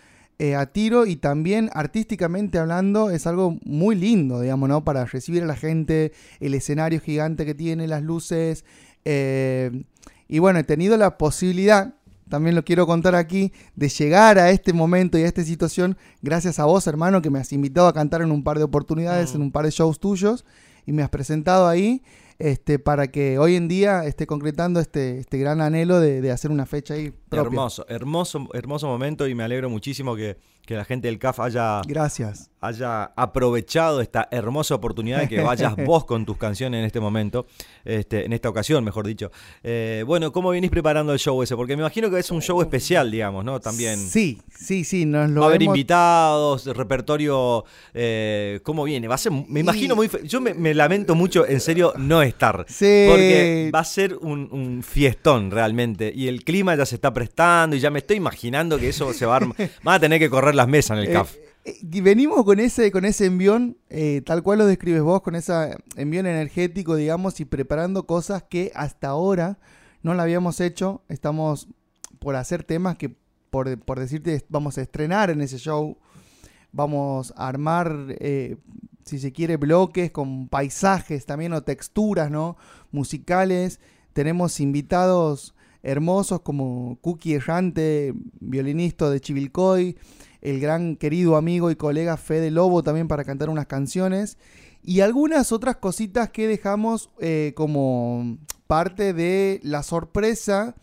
eh, 0.42 0.56
a 0.56 0.66
tiro 0.66 1.06
y 1.06 1.14
también 1.14 1.70
artísticamente 1.72 2.58
hablando 2.58 3.10
es 3.10 3.28
algo 3.28 3.58
muy 3.64 3.94
lindo, 3.94 4.40
digamos, 4.40 4.68
¿no? 4.68 4.82
Para 4.82 5.04
recibir 5.04 5.44
a 5.44 5.46
la 5.46 5.54
gente, 5.54 6.10
el 6.40 6.54
escenario 6.54 7.00
gigante 7.00 7.46
que 7.46 7.54
tiene, 7.54 7.86
las 7.86 8.02
luces. 8.02 8.64
eh, 9.04 9.84
y 10.26 10.38
bueno, 10.40 10.58
he 10.58 10.64
tenido 10.64 10.96
la 10.96 11.16
posibilidad, 11.16 11.94
también 12.28 12.56
lo 12.56 12.64
quiero 12.64 12.86
contar 12.88 13.14
aquí, 13.14 13.52
de 13.76 13.88
llegar 13.88 14.38
a 14.40 14.50
este 14.50 14.72
momento 14.72 15.16
y 15.16 15.22
a 15.22 15.26
esta 15.28 15.44
situación 15.44 15.96
gracias 16.22 16.58
a 16.58 16.64
vos, 16.64 16.86
hermano, 16.88 17.22
que 17.22 17.30
me 17.30 17.38
has 17.38 17.52
invitado 17.52 17.86
a 17.86 17.92
cantar 17.92 18.22
en 18.22 18.32
un 18.32 18.42
par 18.42 18.58
de 18.58 18.64
oportunidades, 18.64 19.32
Mm. 19.32 19.36
en 19.36 19.42
un 19.42 19.52
par 19.52 19.64
de 19.64 19.70
shows 19.70 20.00
tuyos 20.00 20.44
y 20.86 20.92
me 20.92 21.02
has 21.04 21.10
presentado 21.10 21.68
ahí 21.68 22.02
este, 22.42 22.80
para 22.80 23.06
que 23.06 23.38
hoy 23.38 23.54
en 23.54 23.68
día 23.68 24.04
esté 24.04 24.26
concretando 24.26 24.80
este, 24.80 25.18
este 25.20 25.38
gran 25.38 25.60
anhelo 25.60 26.00
de, 26.00 26.20
de 26.20 26.32
hacer 26.32 26.50
una 26.50 26.66
fecha 26.66 26.94
ahí 26.94 27.12
propia. 27.28 27.46
Hermoso, 27.46 27.86
hermoso, 27.88 28.48
hermoso 28.52 28.88
momento 28.88 29.28
y 29.28 29.34
me 29.36 29.44
alegro 29.44 29.70
muchísimo 29.70 30.16
que, 30.16 30.36
que 30.66 30.74
la 30.76 30.84
gente 30.84 31.08
del 31.08 31.18
CAF 31.18 31.40
haya, 31.40 31.80
Gracias. 31.86 32.50
haya 32.60 33.04
aprovechado 33.16 34.00
esta 34.00 34.28
hermosa 34.30 34.74
oportunidad 34.76 35.20
de 35.20 35.28
que 35.28 35.40
vayas 35.40 35.74
vos 35.84 36.04
con 36.04 36.24
tus 36.24 36.36
canciones 36.36 36.78
en 36.78 36.84
este 36.84 37.00
momento, 37.00 37.46
este, 37.84 38.24
en 38.24 38.32
esta 38.32 38.48
ocasión, 38.48 38.84
mejor 38.84 39.06
dicho. 39.06 39.32
Eh, 39.64 40.04
bueno, 40.06 40.30
¿cómo 40.30 40.50
venís 40.50 40.70
preparando 40.70 41.12
el 41.12 41.18
show 41.18 41.42
ese? 41.42 41.56
Porque 41.56 41.76
me 41.76 41.82
imagino 41.82 42.08
que 42.10 42.18
es 42.20 42.30
un 42.30 42.40
show 42.40 42.60
especial, 42.62 43.10
digamos, 43.10 43.44
¿no? 43.44 43.58
También. 43.58 43.98
Sí, 43.98 44.40
sí, 44.56 44.84
sí, 44.84 45.04
nos 45.04 45.28
lo 45.30 45.40
Va 45.40 45.46
a 45.46 45.50
haber 45.50 45.62
hemos- 45.62 45.74
invitados, 45.74 46.66
repertorio, 46.66 47.64
eh, 47.94 48.60
¿cómo 48.62 48.84
viene? 48.84 49.08
Va 49.08 49.16
a 49.16 49.18
ser, 49.18 49.32
me 49.32 49.60
imagino 49.60 49.96
muy, 49.96 50.06
fe- 50.08 50.20
yo 50.26 50.40
me, 50.40 50.54
me 50.54 50.74
lamento 50.74 51.14
mucho, 51.16 51.46
en 51.46 51.60
serio, 51.60 51.92
no 51.98 52.22
estar, 52.22 52.64
Sí. 52.68 53.06
porque 53.08 53.70
va 53.74 53.80
a 53.80 53.84
ser 53.84 54.16
un, 54.16 54.48
un 54.52 54.82
fiestón 54.84 55.50
realmente, 55.50 56.12
y 56.14 56.28
el 56.28 56.44
clima 56.44 56.76
ya 56.76 56.86
se 56.86 56.94
está 56.94 57.12
prestando, 57.12 57.74
y 57.74 57.80
ya 57.80 57.90
me 57.90 57.98
estoy 57.98 58.18
imaginando 58.18 58.78
que 58.78 58.88
eso 58.90 59.12
se 59.12 59.26
va 59.26 59.34
a 59.34 59.36
armar, 59.38 59.56
van 59.82 59.96
a 59.96 60.00
tener 60.00 60.20
que 60.20 60.30
correr 60.30 60.51
las 60.54 60.68
mesas 60.68 60.96
en 60.98 61.04
el 61.04 61.10
Eh, 61.10 61.12
CAF. 61.12 61.34
eh, 61.64 61.76
y 61.90 62.00
venimos 62.00 62.44
con 62.44 62.60
ese, 62.60 62.90
con 62.90 63.04
ese 63.04 63.26
envión, 63.26 63.76
eh, 63.90 64.22
tal 64.24 64.42
cual 64.42 64.58
lo 64.58 64.66
describes 64.66 65.02
vos, 65.02 65.22
con 65.22 65.34
ese 65.34 65.76
envión 65.96 66.26
energético, 66.26 66.96
digamos, 66.96 67.40
y 67.40 67.44
preparando 67.44 68.06
cosas 68.06 68.42
que 68.42 68.72
hasta 68.74 69.08
ahora 69.08 69.58
no 70.02 70.14
la 70.14 70.24
habíamos 70.24 70.60
hecho. 70.60 71.02
Estamos 71.08 71.68
por 72.18 72.36
hacer 72.36 72.64
temas 72.64 72.96
que, 72.96 73.14
por, 73.50 73.78
por 73.80 73.98
decirte, 74.00 74.44
vamos 74.48 74.78
a 74.78 74.82
estrenar 74.82 75.30
en 75.30 75.40
ese 75.40 75.58
show. 75.58 75.96
Vamos 76.72 77.34
a 77.36 77.48
armar, 77.48 78.16
eh, 78.18 78.56
si 79.04 79.18
se 79.18 79.30
quiere, 79.32 79.56
bloques 79.58 80.10
con 80.10 80.48
paisajes 80.48 81.26
también 81.26 81.52
o 81.52 81.62
texturas, 81.62 82.30
¿no? 82.30 82.56
Musicales. 82.92 83.78
Tenemos 84.14 84.58
invitados 84.60 85.54
hermosos 85.82 86.40
como 86.42 86.96
Cookie 87.00 87.34
Errante, 87.34 88.14
violinista 88.40 89.10
de 89.10 89.20
Chivilcoy, 89.20 89.96
el 90.42 90.60
gran 90.60 90.96
querido 90.96 91.36
amigo 91.36 91.70
y 91.70 91.76
colega 91.76 92.16
Fede 92.16 92.50
Lobo 92.50 92.82
también 92.82 93.08
para 93.08 93.24
cantar 93.24 93.48
unas 93.48 93.66
canciones 93.66 94.36
y 94.82 95.00
algunas 95.00 95.52
otras 95.52 95.76
cositas 95.76 96.30
que 96.30 96.48
dejamos 96.48 97.10
eh, 97.20 97.52
como 97.54 98.38
parte 98.66 99.12
de 99.12 99.60
la 99.62 99.82
sorpresa 99.82 100.74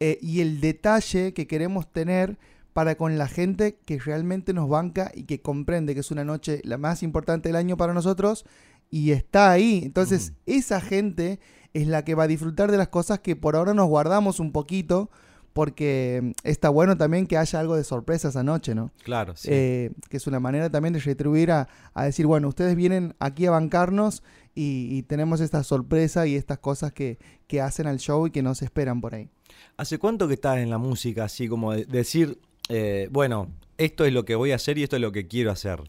eh, 0.00 0.18
y 0.20 0.40
el 0.40 0.60
detalle 0.60 1.32
que 1.32 1.46
queremos 1.46 1.90
tener 1.92 2.38
para 2.72 2.96
con 2.96 3.16
la 3.18 3.28
gente 3.28 3.78
que 3.84 3.98
realmente 3.98 4.52
nos 4.52 4.68
banca 4.68 5.10
y 5.14 5.24
que 5.24 5.40
comprende 5.40 5.94
que 5.94 6.00
es 6.00 6.10
una 6.10 6.24
noche 6.24 6.60
la 6.64 6.78
más 6.78 7.02
importante 7.02 7.48
del 7.48 7.56
año 7.56 7.76
para 7.76 7.94
nosotros 7.94 8.44
y 8.90 9.12
está 9.12 9.50
ahí. 9.50 9.82
Entonces, 9.84 10.32
esa 10.46 10.80
gente 10.80 11.40
es 11.74 11.86
la 11.86 12.04
que 12.04 12.14
va 12.14 12.24
a 12.24 12.28
disfrutar 12.28 12.70
de 12.70 12.78
las 12.78 12.88
cosas 12.88 13.20
que 13.20 13.36
por 13.36 13.56
ahora 13.56 13.74
nos 13.74 13.88
guardamos 13.88 14.40
un 14.40 14.52
poquito 14.52 15.10
porque 15.58 16.20
mm, 16.22 16.30
está 16.44 16.68
bueno 16.68 16.96
también 16.96 17.26
que 17.26 17.36
haya 17.36 17.58
algo 17.58 17.74
de 17.74 17.82
sorpresa 17.82 18.28
esa 18.28 18.44
noche, 18.44 18.76
¿no? 18.76 18.92
Claro, 19.02 19.34
sí. 19.34 19.48
Eh, 19.50 19.90
que 20.08 20.16
es 20.18 20.28
una 20.28 20.38
manera 20.38 20.70
también 20.70 20.92
de 20.94 21.00
retribuir 21.00 21.50
a, 21.50 21.68
a 21.94 22.04
decir, 22.04 22.26
bueno, 22.26 22.46
ustedes 22.46 22.76
vienen 22.76 23.16
aquí 23.18 23.44
a 23.46 23.50
bancarnos 23.50 24.22
y, 24.54 24.86
y 24.96 25.02
tenemos 25.02 25.40
esta 25.40 25.64
sorpresa 25.64 26.28
y 26.28 26.36
estas 26.36 26.58
cosas 26.58 26.92
que, 26.92 27.18
que 27.48 27.60
hacen 27.60 27.88
al 27.88 27.98
show 27.98 28.24
y 28.28 28.30
que 28.30 28.40
nos 28.40 28.62
esperan 28.62 29.00
por 29.00 29.16
ahí. 29.16 29.28
¿Hace 29.76 29.98
cuánto 29.98 30.28
que 30.28 30.34
estás 30.34 30.58
en 30.58 30.70
la 30.70 30.78
música, 30.78 31.24
así 31.24 31.48
como 31.48 31.72
de- 31.72 31.86
decir, 31.86 32.38
eh, 32.68 33.08
bueno, 33.10 33.48
esto 33.78 34.04
es 34.04 34.12
lo 34.12 34.24
que 34.24 34.36
voy 34.36 34.52
a 34.52 34.54
hacer 34.54 34.78
y 34.78 34.84
esto 34.84 34.94
es 34.94 35.02
lo 35.02 35.10
que 35.10 35.26
quiero 35.26 35.50
hacer? 35.50 35.80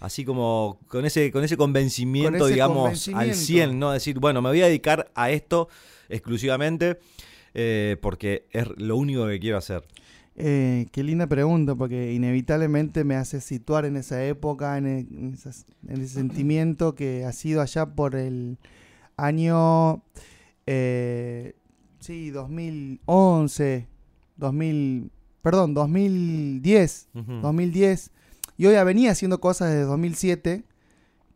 Así 0.00 0.24
como 0.24 0.78
con 0.88 1.04
ese, 1.04 1.30
con 1.30 1.44
ese 1.44 1.58
convencimiento, 1.58 2.38
Con 2.38 2.46
ese 2.46 2.54
digamos, 2.54 2.76
convencimiento. 2.84 3.32
al 3.32 3.34
100, 3.34 3.78
¿no? 3.78 3.92
Decir, 3.92 4.18
bueno, 4.18 4.40
me 4.40 4.48
voy 4.48 4.62
a 4.62 4.66
dedicar 4.66 5.10
a 5.14 5.30
esto 5.30 5.68
exclusivamente 6.08 6.98
eh, 7.54 7.96
porque 8.00 8.46
es 8.50 8.66
lo 8.78 8.96
único 8.96 9.26
que 9.26 9.38
quiero 9.40 9.56
hacer. 9.58 9.84
Eh, 10.36 10.86
qué 10.92 11.02
linda 11.02 11.26
pregunta, 11.26 11.74
porque 11.74 12.12
inevitablemente 12.14 13.04
me 13.04 13.16
hace 13.16 13.40
situar 13.40 13.84
en 13.84 13.96
esa 13.96 14.24
época, 14.24 14.78
en, 14.78 14.86
e- 14.86 14.98
en 15.00 15.34
esas- 15.34 15.66
en 15.86 16.00
ese 16.00 16.14
sentimiento 16.14 16.94
que 16.94 17.24
ha 17.24 17.32
sido 17.32 17.60
allá 17.60 17.86
por 17.94 18.14
el 18.14 18.56
año, 19.16 20.02
eh, 20.66 21.54
sí, 21.98 22.30
2011, 22.30 23.86
2000, 24.36 25.10
perdón, 25.42 25.74
2010, 25.74 27.08
Ujú. 27.14 27.32
2010. 27.42 28.10
Yo 28.56 28.70
ya 28.72 28.84
venía 28.84 29.10
haciendo 29.12 29.40
cosas 29.40 29.70
desde 29.70 29.82
2007, 29.84 30.64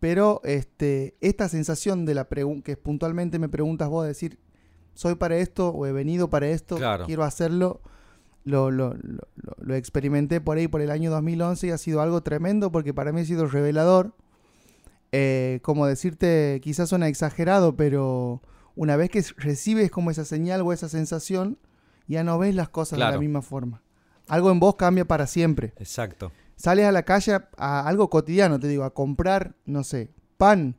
pero 0.01 0.41
este, 0.45 1.15
esta 1.21 1.49
sensación 1.49 2.05
de 2.05 2.15
la 2.15 2.27
que 2.63 2.77
puntualmente 2.77 3.39
me 3.39 3.49
preguntas 3.49 3.89
vos, 3.89 4.05
de 4.05 4.09
decir, 4.09 4.39
soy 4.95 5.15
para 5.17 5.37
esto 5.37 5.69
o 5.71 5.87
he 5.87 5.93
venido 5.93 6.31
para 6.31 6.49
esto, 6.49 6.77
Claro. 6.77 7.07
quiero 7.07 7.25
hacerlo, 7.25 7.81
lo, 8.45 8.71
lo, 8.71 8.95
lo, 8.95 9.23
lo 9.59 9.75
experimenté 9.75 10.41
por 10.41 10.57
ahí 10.59 10.69
por 10.69 10.81
el 10.81 10.91
año 10.91 11.11
2011 11.11 11.67
y 11.67 11.71
ha 11.71 11.79
sido 11.79 12.01
algo 12.01 12.23
tremendo 12.23 12.71
porque 12.73 12.93
para 12.95 13.13
mí 13.13 13.21
ha 13.23 13.25
sido 13.25 13.47
revelador. 13.47 14.13
Eh, 15.13 15.61
como 15.63 15.87
decirte, 15.87 16.61
quizás 16.63 16.89
suena 16.89 17.07
exagerado, 17.09 17.77
pero 17.77 18.43
una 18.75 18.97
vez 18.97 19.11
que 19.11 19.25
recibes 19.37 19.91
como 19.91 20.11
esa 20.11 20.25
señal 20.25 20.63
o 20.63 20.73
esa 20.73 20.89
sensación, 20.89 21.59
ya 22.09 22.25
no 22.25 22.39
ves 22.39 22.55
las 22.55 22.69
cosas 22.69 22.99
de 22.99 23.05
la 23.05 23.19
misma 23.19 23.41
forma. 23.43 23.83
Algo 24.27 24.51
en 24.51 24.59
vos 24.59 24.75
cambia 24.75 25.05
para 25.05 25.27
siempre. 25.27 25.73
Exacto. 25.77 26.33
Sales 26.57 26.87
a 26.87 26.93
la 26.93 27.05
calle 27.05 27.39
a 27.57 27.87
algo 27.87 28.11
cotidiano, 28.11 28.59
te 28.59 28.69
digo, 28.69 28.85
a 28.85 28.93
comprar, 28.93 29.55
no 29.67 29.85
sé, 29.85 30.11
pan. 30.37 30.77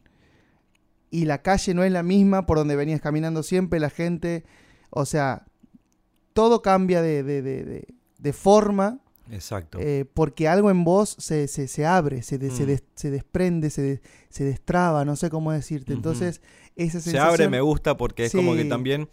Y 1.15 1.25
la 1.25 1.41
calle 1.41 1.73
no 1.73 1.83
es 1.83 1.91
la 1.91 2.03
misma 2.03 2.45
por 2.45 2.57
donde 2.57 2.75
venías 2.75 2.99
caminando 3.01 3.41
siempre, 3.43 3.79
la 3.79 3.89
gente, 3.89 4.43
o 4.89 5.05
sea, 5.05 5.45
todo 6.33 6.61
cambia 6.61 7.01
de, 7.01 7.23
de- 7.23 7.41
de- 7.41 8.33
forma 8.33 8.99
Exacto. 9.31 9.77
eh, 9.79 10.03
porque 10.13 10.47
algo 10.47 10.69
en 10.71 10.83
vos 10.83 11.15
se, 11.19 11.47
se, 11.47 11.67
se 11.67 11.85
abre, 11.85 12.21
se, 12.23 12.37
de- 12.37 12.49
se, 12.51 12.63
Mm. 12.63 12.67
des- 12.67 12.83
se 12.95 13.11
desprende, 13.11 13.69
se, 13.69 14.01
se 14.29 14.43
destraba, 14.43 15.05
no 15.05 15.15
sé 15.15 15.29
cómo 15.29 15.51
decirte. 15.51 15.93
Entonces, 15.93 16.41
esa 16.75 16.99
Se 16.99 17.17
abre, 17.19 17.47
me 17.49 17.61
gusta, 17.61 17.95
porque 17.97 18.25
es 18.25 18.31
como 18.33 18.55
que 18.55 18.65
también 18.65 19.07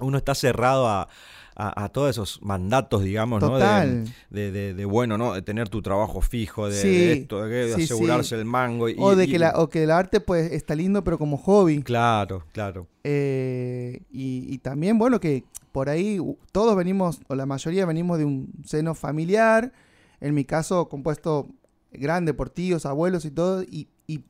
uno 0.00 0.18
está 0.18 0.34
cerrado 0.34 0.86
a, 0.88 1.08
a- 1.54 1.84
a 1.84 1.88
todos 1.90 2.10
esos 2.10 2.40
mandatos, 2.42 3.02
digamos, 3.04 3.40
¿no? 3.42 3.58
De, 3.58 4.04
de- 4.30 4.50
de- 4.52 4.74
de, 4.74 4.84
bueno, 4.84 5.18
¿no? 5.18 5.34
De 5.34 5.42
tener 5.42 5.68
tu 5.68 5.82
trabajo 5.82 6.20
fijo, 6.20 6.68
de, 6.68 6.80
Sí. 6.80 7.08
esto, 7.20 7.44
de, 7.46 7.74
Sí, 7.74 7.82
asegurarse 7.84 8.34
el 8.36 8.44
mango. 8.44 8.88
Y, 8.88 8.96
o, 8.98 9.14
de 9.16 9.24
y- 9.24 9.30
que 9.30 9.38
la, 9.38 9.52
o 9.56 9.68
que 9.68 9.82
el 9.84 9.90
arte 9.90 10.20
pues 10.20 10.50
está 10.52 10.74
lindo 10.74 11.04
pero 11.04 11.18
como 11.18 11.36
hobby. 11.36 11.82
Claro, 11.82 12.44
claro. 12.52 12.86
Eh, 13.04 14.00
y, 14.10 14.46
y 14.52 14.58
también, 14.58 14.98
bueno, 14.98 15.20
que 15.20 15.44
por 15.72 15.88
ahí 15.88 16.18
todos 16.52 16.76
venimos, 16.76 17.20
o 17.28 17.34
la 17.34 17.46
mayoría 17.46 17.86
venimos 17.86 18.18
de 18.18 18.24
un 18.24 18.52
seno 18.64 18.94
familiar, 18.94 19.72
en 20.20 20.34
mi 20.34 20.44
caso 20.44 20.88
compuesto 20.88 21.48
grande 21.92 22.32
por 22.34 22.48
tíos, 22.50 22.86
abuelos 22.86 23.24
y 23.24 23.30
todo, 23.30 23.62
y, 23.62 23.88
y- 24.06 24.24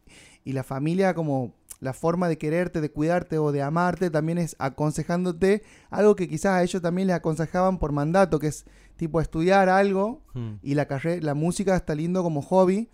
y 0.45 0.53
la 0.53 0.65
familia 0.65 1.15
como 1.15 1.53
la 1.83 1.93
forma 1.93 2.29
de 2.29 2.39
quererte, 2.39 2.81
de 2.81 2.91
cuidarte 2.91 3.39
o 3.39 3.51
de 3.53 3.61
amarte 3.61 4.09
también 4.09 4.39
es 4.39 4.55
aconsejándote 4.61 5.63
algo 5.91 6.15
que 6.17 6.29
quizás 6.29 6.53
a 6.53 6.63
ellos 6.63 6.81
también 6.81 7.09
les 7.09 7.17
aconsejaban 7.17 7.79
por 7.79 7.91
mandato, 7.93 8.39
que 8.39 8.47
es 8.47 8.65
tipo 8.97 9.21
estudiar 9.21 9.69
algo 9.69 10.23
Mm. 10.35 10.53
y 10.63 10.75
la 10.75 10.87
carrera, 10.87 11.21
la 11.23 11.35
música 11.35 11.75
está 11.77 11.95
lindo 11.95 12.23
como 12.23 12.41
hobby. 12.41 12.89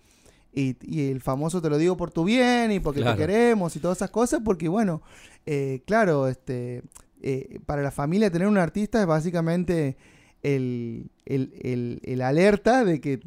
Y, 0.51 0.75
y 0.81 1.11
el 1.11 1.21
famoso 1.21 1.61
te 1.61 1.69
lo 1.69 1.77
digo 1.77 1.95
por 1.95 2.09
tu 2.09 2.23
bien 2.23 2.71
y 2.71 2.79
porque 2.79 3.01
Claro. 3.01 3.15
te 3.15 3.21
queremos 3.27 3.75
y 3.75 3.79
todas 3.79 3.99
esas 3.99 4.09
cosas, 4.09 4.41
porque 4.43 4.67
bueno, 4.67 5.03
eh, 5.45 5.83
claro, 5.85 6.27
este, 6.27 6.81
eh, 7.21 7.59
para 7.67 7.83
la 7.83 7.91
familia 7.91 8.31
tener 8.31 8.47
un 8.47 8.57
artista 8.57 8.99
es 8.99 9.05
básicamente 9.05 9.95
el, 10.41 11.11
el- 11.25 11.53
el- 11.61 12.01
el 12.03 12.21
alerta 12.23 12.83
de 12.83 12.99
que, 12.99 13.19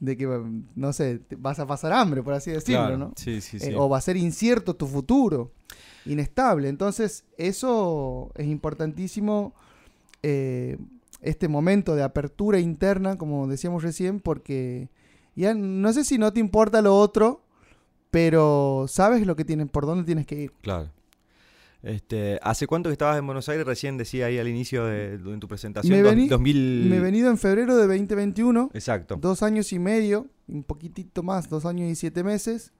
de 0.00 0.16
que, 0.16 0.26
no 0.74 0.92
sé, 0.92 1.20
vas 1.38 1.58
a 1.60 1.66
pasar 1.66 1.92
hambre, 1.92 2.22
por 2.22 2.32
así 2.34 2.50
decirlo, 2.50 2.80
Claro. 2.80 2.98
¿no? 2.98 3.12
Sí, 3.16 3.40
sí, 3.40 3.58
Eh, 3.58 3.60
sí. 3.60 3.72
o 3.76 3.88
va 3.88 3.98
a 3.98 4.00
ser 4.00 4.16
incierto 4.16 4.74
tu 4.74 4.86
futuro, 4.86 5.52
inestable. 6.06 6.68
Entonces, 6.68 7.24
eso 7.36 8.32
es 8.34 8.46
importantísimo, 8.46 9.54
eh, 10.22 10.78
este 11.20 11.48
momento 11.48 11.94
de 11.94 12.02
apertura 12.02 12.58
interna, 12.58 13.18
como 13.18 13.46
decíamos 13.46 13.82
recién, 13.82 14.20
porque 14.20 14.88
ya 15.36 15.52
no 15.54 15.92
sé 15.92 16.02
si 16.04 16.16
no 16.16 16.32
te 16.32 16.40
importa 16.40 16.80
lo 16.80 16.96
otro, 16.96 17.42
pero 18.10 18.86
sabes 18.88 19.26
lo 19.26 19.36
que 19.36 19.44
tienes, 19.44 19.68
por 19.70 19.84
dónde 19.86 20.04
tienes 20.04 20.26
que 20.26 20.36
ir. 20.44 20.52
Claro. 20.62 20.90
Este, 21.82 22.38
¿Hace 22.42 22.66
cuánto 22.66 22.90
que 22.90 22.92
estabas 22.92 23.18
en 23.18 23.24
Buenos 23.26 23.48
Aires? 23.48 23.64
Recién 23.66 23.96
decía 23.96 24.26
ahí 24.26 24.38
al 24.38 24.48
inicio 24.48 24.84
de, 24.84 25.16
de 25.18 25.38
tu 25.38 25.48
presentación. 25.48 25.96
Me 25.96 26.02
dos- 26.02 26.12
vení- 26.14 26.28
2000... 26.28 26.86
Me 26.90 26.96
he 26.96 27.00
venido 27.00 27.30
en 27.30 27.38
febrero 27.38 27.74
de 27.76 27.86
2021, 27.86 28.70
Exacto. 28.74 29.16
dos 29.20 29.42
años 29.42 29.72
y 29.72 29.78
medio, 29.78 30.26
un 30.46 30.62
poquitito 30.62 31.22
más, 31.22 31.48
dos 31.48 31.64
años 31.64 31.90
y 31.90 31.94
siete 31.94 32.22
meses. 32.22 32.72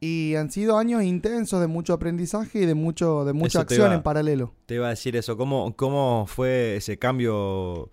Y 0.00 0.34
han 0.34 0.50
sido 0.50 0.76
años 0.76 1.02
intensos 1.02 1.60
de 1.62 1.66
mucho 1.68 1.94
aprendizaje 1.94 2.60
y 2.62 2.66
de 2.66 2.74
mucho 2.74 3.24
de 3.24 3.32
mucha 3.32 3.48
Eso 3.48 3.60
acción 3.60 3.86
iba- 3.86 3.94
en 3.94 4.02
paralelo. 4.02 4.52
Te 4.66 4.74
iba 4.74 4.88
a 4.88 4.90
decir 4.90 5.16
eso. 5.16 5.36
¿Cómo, 5.38 5.74
cómo 5.76 6.26
fue 6.26 6.76
ese 6.76 6.98
cambio 6.98 7.90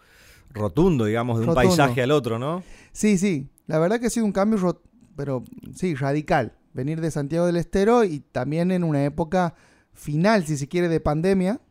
rotundo, 0.49 1.05
digamos, 1.05 1.39
de 1.39 1.47
un 1.47 1.55
paisaje 1.55 2.01
al 2.01 2.11
otro, 2.11 2.37
no? 2.37 2.63
Sí, 2.91 3.17
sí. 3.17 3.47
La 3.67 3.79
verdad 3.79 4.01
que 4.01 4.07
ha 4.07 4.09
sido 4.09 4.25
un 4.25 4.33
cambio, 4.33 4.59
ro- 4.59 4.81
pero 5.15 5.43
sí, 5.73 5.95
radical. 5.95 6.57
Venir 6.73 6.99
de 6.99 7.11
Santiago 7.11 7.45
del 7.45 7.55
Estero 7.55 8.03
y 8.03 8.19
también 8.19 8.71
en 8.71 8.83
una 8.83 9.05
época 9.05 9.55
final, 9.93 10.45
si 10.45 10.57
se 10.57 10.67
quiere, 10.67 10.89
de 10.89 10.99
pandemia. 10.99 11.61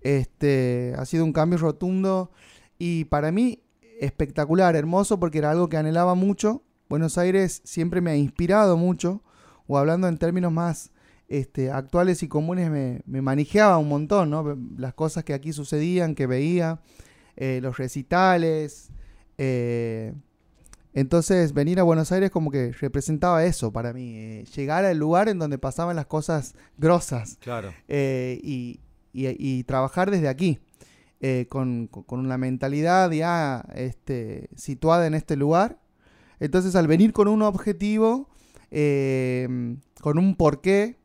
Este, 0.00 0.94
ha 0.98 1.04
sido 1.06 1.24
un 1.24 1.32
cambio 1.32 1.58
rotundo 1.58 2.30
y 2.78 3.06
para 3.06 3.32
mí 3.32 3.62
espectacular, 4.00 4.76
hermoso, 4.76 5.18
porque 5.18 5.38
era 5.38 5.50
algo 5.50 5.68
que 5.68 5.76
anhelaba 5.76 6.14
mucho. 6.14 6.62
Buenos 6.88 7.16
Aires 7.16 7.62
siempre 7.64 8.00
me 8.00 8.10
ha 8.10 8.16
inspirado 8.16 8.76
mucho, 8.76 9.22
o 9.66 9.78
hablando 9.78 10.08
en 10.08 10.18
términos 10.18 10.52
más 10.52 10.90
este, 11.28 11.70
actuales 11.70 12.22
y 12.22 12.28
comunes, 12.28 12.70
me, 12.70 13.22
manejaba 13.22 13.78
un 13.78 13.88
montón, 13.88 14.30
¿no? 14.30 14.58
Las 14.76 14.94
cosas 14.94 15.24
que 15.24 15.32
aquí 15.32 15.52
sucedían, 15.52 16.14
que 16.14 16.26
veía, 16.26 16.80
eh, 17.36 17.60
los 17.62 17.78
recitales. 17.78 18.90
eh, 19.38 20.12
entonces, 20.94 21.52
venir 21.52 21.78
a 21.80 21.82
Buenos 21.82 22.10
Aires 22.12 22.30
como 22.30 22.50
que 22.50 22.72
representaba 22.72 23.44
eso 23.44 23.72
para 23.72 23.92
mí, 23.92 24.16
eh, 24.16 24.44
llegar 24.56 24.84
al 24.84 24.96
lugar 24.96 25.28
en 25.28 25.38
donde 25.38 25.58
pasaban 25.58 25.96
las 25.96 26.06
cosas 26.06 26.54
grosas 26.78 27.36
Claro. 27.40 27.72
eh, 27.88 28.38
y, 28.42 28.80
y- 29.12 29.36
y 29.38 29.64
trabajar 29.64 30.10
desde 30.10 30.28
aquí, 30.28 30.60
eh, 31.20 31.46
con, 31.48 31.88
con- 31.88 32.20
una 32.20 32.38
mentalidad 32.38 33.10
ya 33.10 33.64
este, 33.74 34.48
situada 34.56 35.06
en 35.06 35.14
este 35.14 35.36
lugar. 35.36 35.78
Entonces, 36.40 36.74
al 36.76 36.86
venir 36.86 37.12
con 37.12 37.28
un 37.28 37.42
objetivo, 37.42 38.28
con 40.00 40.18
un 40.18 40.34
porqué, 40.36 40.96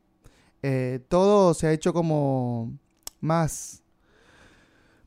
todo 1.08 1.54
se 1.54 1.66
ha 1.68 1.72
hecho 1.72 1.92
como 1.92 2.72
más 3.20 3.82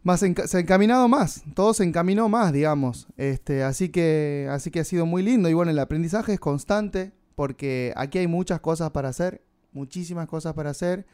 más 0.04 0.20
se 0.20 0.58
ha 0.58 0.60
encaminado 0.60 1.08
más, 1.08 1.44
todo 1.56 1.74
se 1.74 1.84
encaminó 1.84 2.30
más, 2.30 2.54
digamos. 2.54 3.08
Este, 3.18 3.63
así 3.63 3.89
que 3.89 4.48
así 4.52 4.70
que 4.72 4.82
ha 4.82 4.84
sido 4.84 5.06
muy 5.06 5.24
lindo 5.24 5.50
y 5.50 5.54
bueno, 5.54 5.72
el 5.72 5.80
aprendizaje 5.80 6.34
es 6.34 6.39
constante 6.39 7.12
porque 7.36 7.94
aquí 7.96 8.20
hay 8.20 8.28
muchas 8.28 8.60
cosas 8.60 8.92
para 8.92 9.10
hacer, 9.10 9.42
muchísimas 9.72 10.28
cosas 10.28 10.54
para 10.54 10.70
hacer 10.70 11.06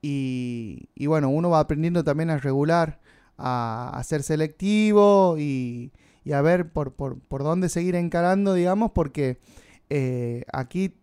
y, 0.00 0.88
y 0.94 1.06
bueno, 1.06 1.28
uno 1.28 1.50
va 1.50 1.60
aprendiendo 1.60 2.04
también 2.04 2.30
a 2.30 2.38
regular, 2.38 3.00
a, 3.36 3.90
a 3.92 4.04
ser 4.04 4.22
selectivo 4.22 5.36
y, 5.38 5.92
y 6.24 6.32
a 6.32 6.40
ver 6.42 6.70
por, 6.70 6.92
por, 6.92 7.18
por 7.18 7.42
dónde 7.42 7.68
seguir 7.68 7.94
encarando, 7.94 8.54
digamos, 8.54 8.92
porque 8.92 9.38
eh, 9.90 10.44
aquí 10.52 10.94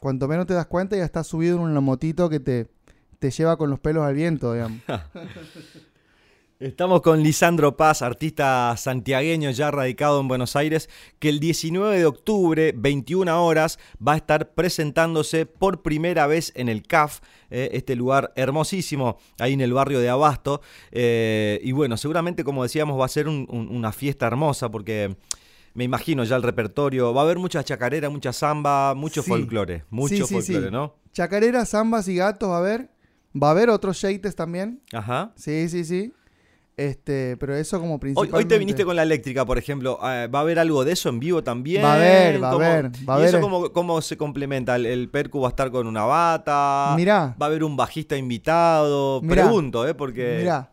cuanto 0.00 0.28
menos 0.28 0.46
te 0.46 0.54
das 0.54 0.66
cuenta 0.66 0.96
ya 0.96 1.04
estás 1.04 1.26
subido 1.26 1.56
en 1.56 1.62
una 1.62 1.80
motito 1.80 2.28
que 2.28 2.40
te, 2.40 2.68
te 3.18 3.30
lleva 3.30 3.56
con 3.56 3.70
los 3.70 3.80
pelos 3.80 4.04
al 4.04 4.14
viento, 4.14 4.52
digamos. 4.52 4.80
Estamos 6.60 7.00
con 7.00 7.22
Lisandro 7.22 7.74
Paz, 7.78 8.02
artista 8.02 8.74
santiagueño 8.76 9.50
ya 9.50 9.70
radicado 9.70 10.20
en 10.20 10.28
Buenos 10.28 10.56
Aires, 10.56 10.90
que 11.18 11.30
el 11.30 11.40
19 11.40 11.96
de 11.98 12.04
octubre, 12.04 12.74
21 12.76 13.42
horas, 13.46 13.78
va 14.06 14.12
a 14.12 14.16
estar 14.16 14.50
presentándose 14.52 15.46
por 15.46 15.80
primera 15.80 16.26
vez 16.26 16.52
en 16.54 16.68
el 16.68 16.82
CAF, 16.86 17.20
eh, 17.48 17.70
este 17.72 17.96
lugar 17.96 18.34
hermosísimo 18.36 19.16
ahí 19.38 19.54
en 19.54 19.62
el 19.62 19.72
barrio 19.72 20.00
de 20.00 20.10
Abasto. 20.10 20.60
Eh, 20.92 21.60
y 21.64 21.72
bueno, 21.72 21.96
seguramente, 21.96 22.44
como 22.44 22.62
decíamos, 22.62 23.00
va 23.00 23.06
a 23.06 23.08
ser 23.08 23.26
un- 23.26 23.46
un- 23.48 23.74
una 23.74 23.90
fiesta 23.90 24.26
hermosa 24.26 24.70
porque 24.70 25.16
me 25.72 25.84
imagino 25.84 26.24
ya 26.24 26.36
el 26.36 26.42
repertorio. 26.42 27.14
Va 27.14 27.22
a 27.22 27.24
haber 27.24 27.38
mucha 27.38 27.64
chacarera, 27.64 28.10
mucha 28.10 28.34
samba, 28.34 28.94
mucho 28.94 29.22
Sí. 29.22 29.30
folclore, 29.30 29.84
mucho 29.88 30.14
Sí, 30.14 30.24
sí, 30.26 30.34
folclore, 30.34 30.66
sí. 30.66 30.70
¿no? 30.72 30.94
Chacareras, 31.14 31.70
zambas 31.70 32.06
y 32.06 32.16
gatos 32.16 32.50
va 32.50 32.56
a 32.56 32.58
haber. 32.58 32.90
Va 33.34 33.48
a 33.48 33.50
haber 33.52 33.70
otros 33.70 33.96
sheites 33.96 34.36
también. 34.36 34.82
Ajá. 34.92 35.32
Sí, 35.36 35.66
sí, 35.70 35.84
sí. 35.86 36.12
Este, 36.80 37.36
pero 37.36 37.54
eso 37.54 37.78
como 37.78 38.00
principalmente. 38.00 38.36
hoy 38.38 38.44
te 38.46 38.58
viniste 38.58 38.86
con 38.86 38.96
la 38.96 39.02
eléctrica, 39.02 39.44
por 39.44 39.58
ejemplo. 39.58 39.98
eh, 40.02 40.28
¿Va 40.28 40.38
a 40.38 40.42
haber 40.42 40.58
algo 40.58 40.82
de 40.82 40.92
eso 40.92 41.10
en 41.10 41.20
vivo 41.20 41.44
también? 41.44 41.84
Va 41.84 41.92
a 41.92 41.96
haber, 41.96 42.42
va 42.42 42.48
a 42.48 42.52
¿Cómo- 42.52 42.64
haber, 42.64 42.90
va 43.06 43.16
a 43.16 43.20
¿Y 43.20 43.24
eso 43.24 43.40
cómo, 43.42 43.70
cómo 43.70 44.00
se 44.00 44.16
complementa? 44.16 44.76
¿El, 44.76 44.86
el 44.86 45.10
percu 45.10 45.40
va 45.42 45.48
a 45.48 45.50
estar 45.50 45.70
con 45.70 45.86
una 45.86 46.04
bata? 46.04 46.94
Mirá. 46.96 47.36
¿Va 47.40 47.46
a 47.46 47.48
haber 47.50 47.64
un 47.64 47.76
bajista 47.76 48.16
invitado? 48.16 49.20
Mirá. 49.20 49.42
Pregunto, 49.44 49.86
¿eh? 49.86 49.92
Porque... 49.94 50.36
Mira, 50.38 50.70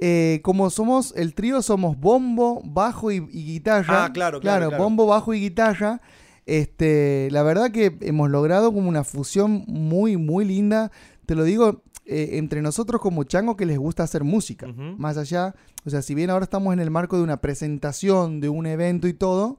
eh, 0.00 0.40
como 0.42 0.68
somos 0.70 1.14
el 1.16 1.34
trío, 1.34 1.62
somos 1.62 1.96
bombo, 1.96 2.60
bajo 2.64 3.12
y, 3.12 3.16
y 3.30 3.44
guitarra. 3.44 4.06
Ah, 4.06 4.12
claro, 4.12 4.40
claro, 4.40 4.68
claro. 4.70 4.82
bombo, 4.82 5.06
bajo 5.06 5.32
y 5.32 5.40
guitarra. 5.40 6.00
Este, 6.46 7.28
la 7.30 7.44
verdad 7.44 7.70
que 7.70 7.96
hemos 8.00 8.28
logrado 8.30 8.72
como 8.72 8.88
una 8.88 9.04
fusión 9.04 9.62
muy, 9.68 10.16
muy 10.16 10.44
linda. 10.44 10.90
Te 11.26 11.36
lo 11.36 11.44
digo, 11.44 11.84
eh, 12.10 12.38
entre 12.38 12.60
nosotros 12.62 13.00
como 13.00 13.24
chango 13.24 13.56
que 13.56 13.64
les 13.66 13.78
gusta 13.78 14.02
hacer 14.02 14.24
música. 14.24 14.66
Más 14.98 15.16
allá, 15.16 15.54
o 15.84 15.90
sea, 15.90 16.02
si 16.02 16.14
bien 16.14 16.28
ahora 16.30 16.44
estamos 16.44 16.72
en 16.72 16.80
el 16.80 16.90
marco 16.90 17.16
de 17.16 17.22
una 17.22 17.40
presentación, 17.40 18.40
de 18.40 18.48
un 18.48 18.66
evento 18.66 19.06
y 19.08 19.14
todo, 19.14 19.58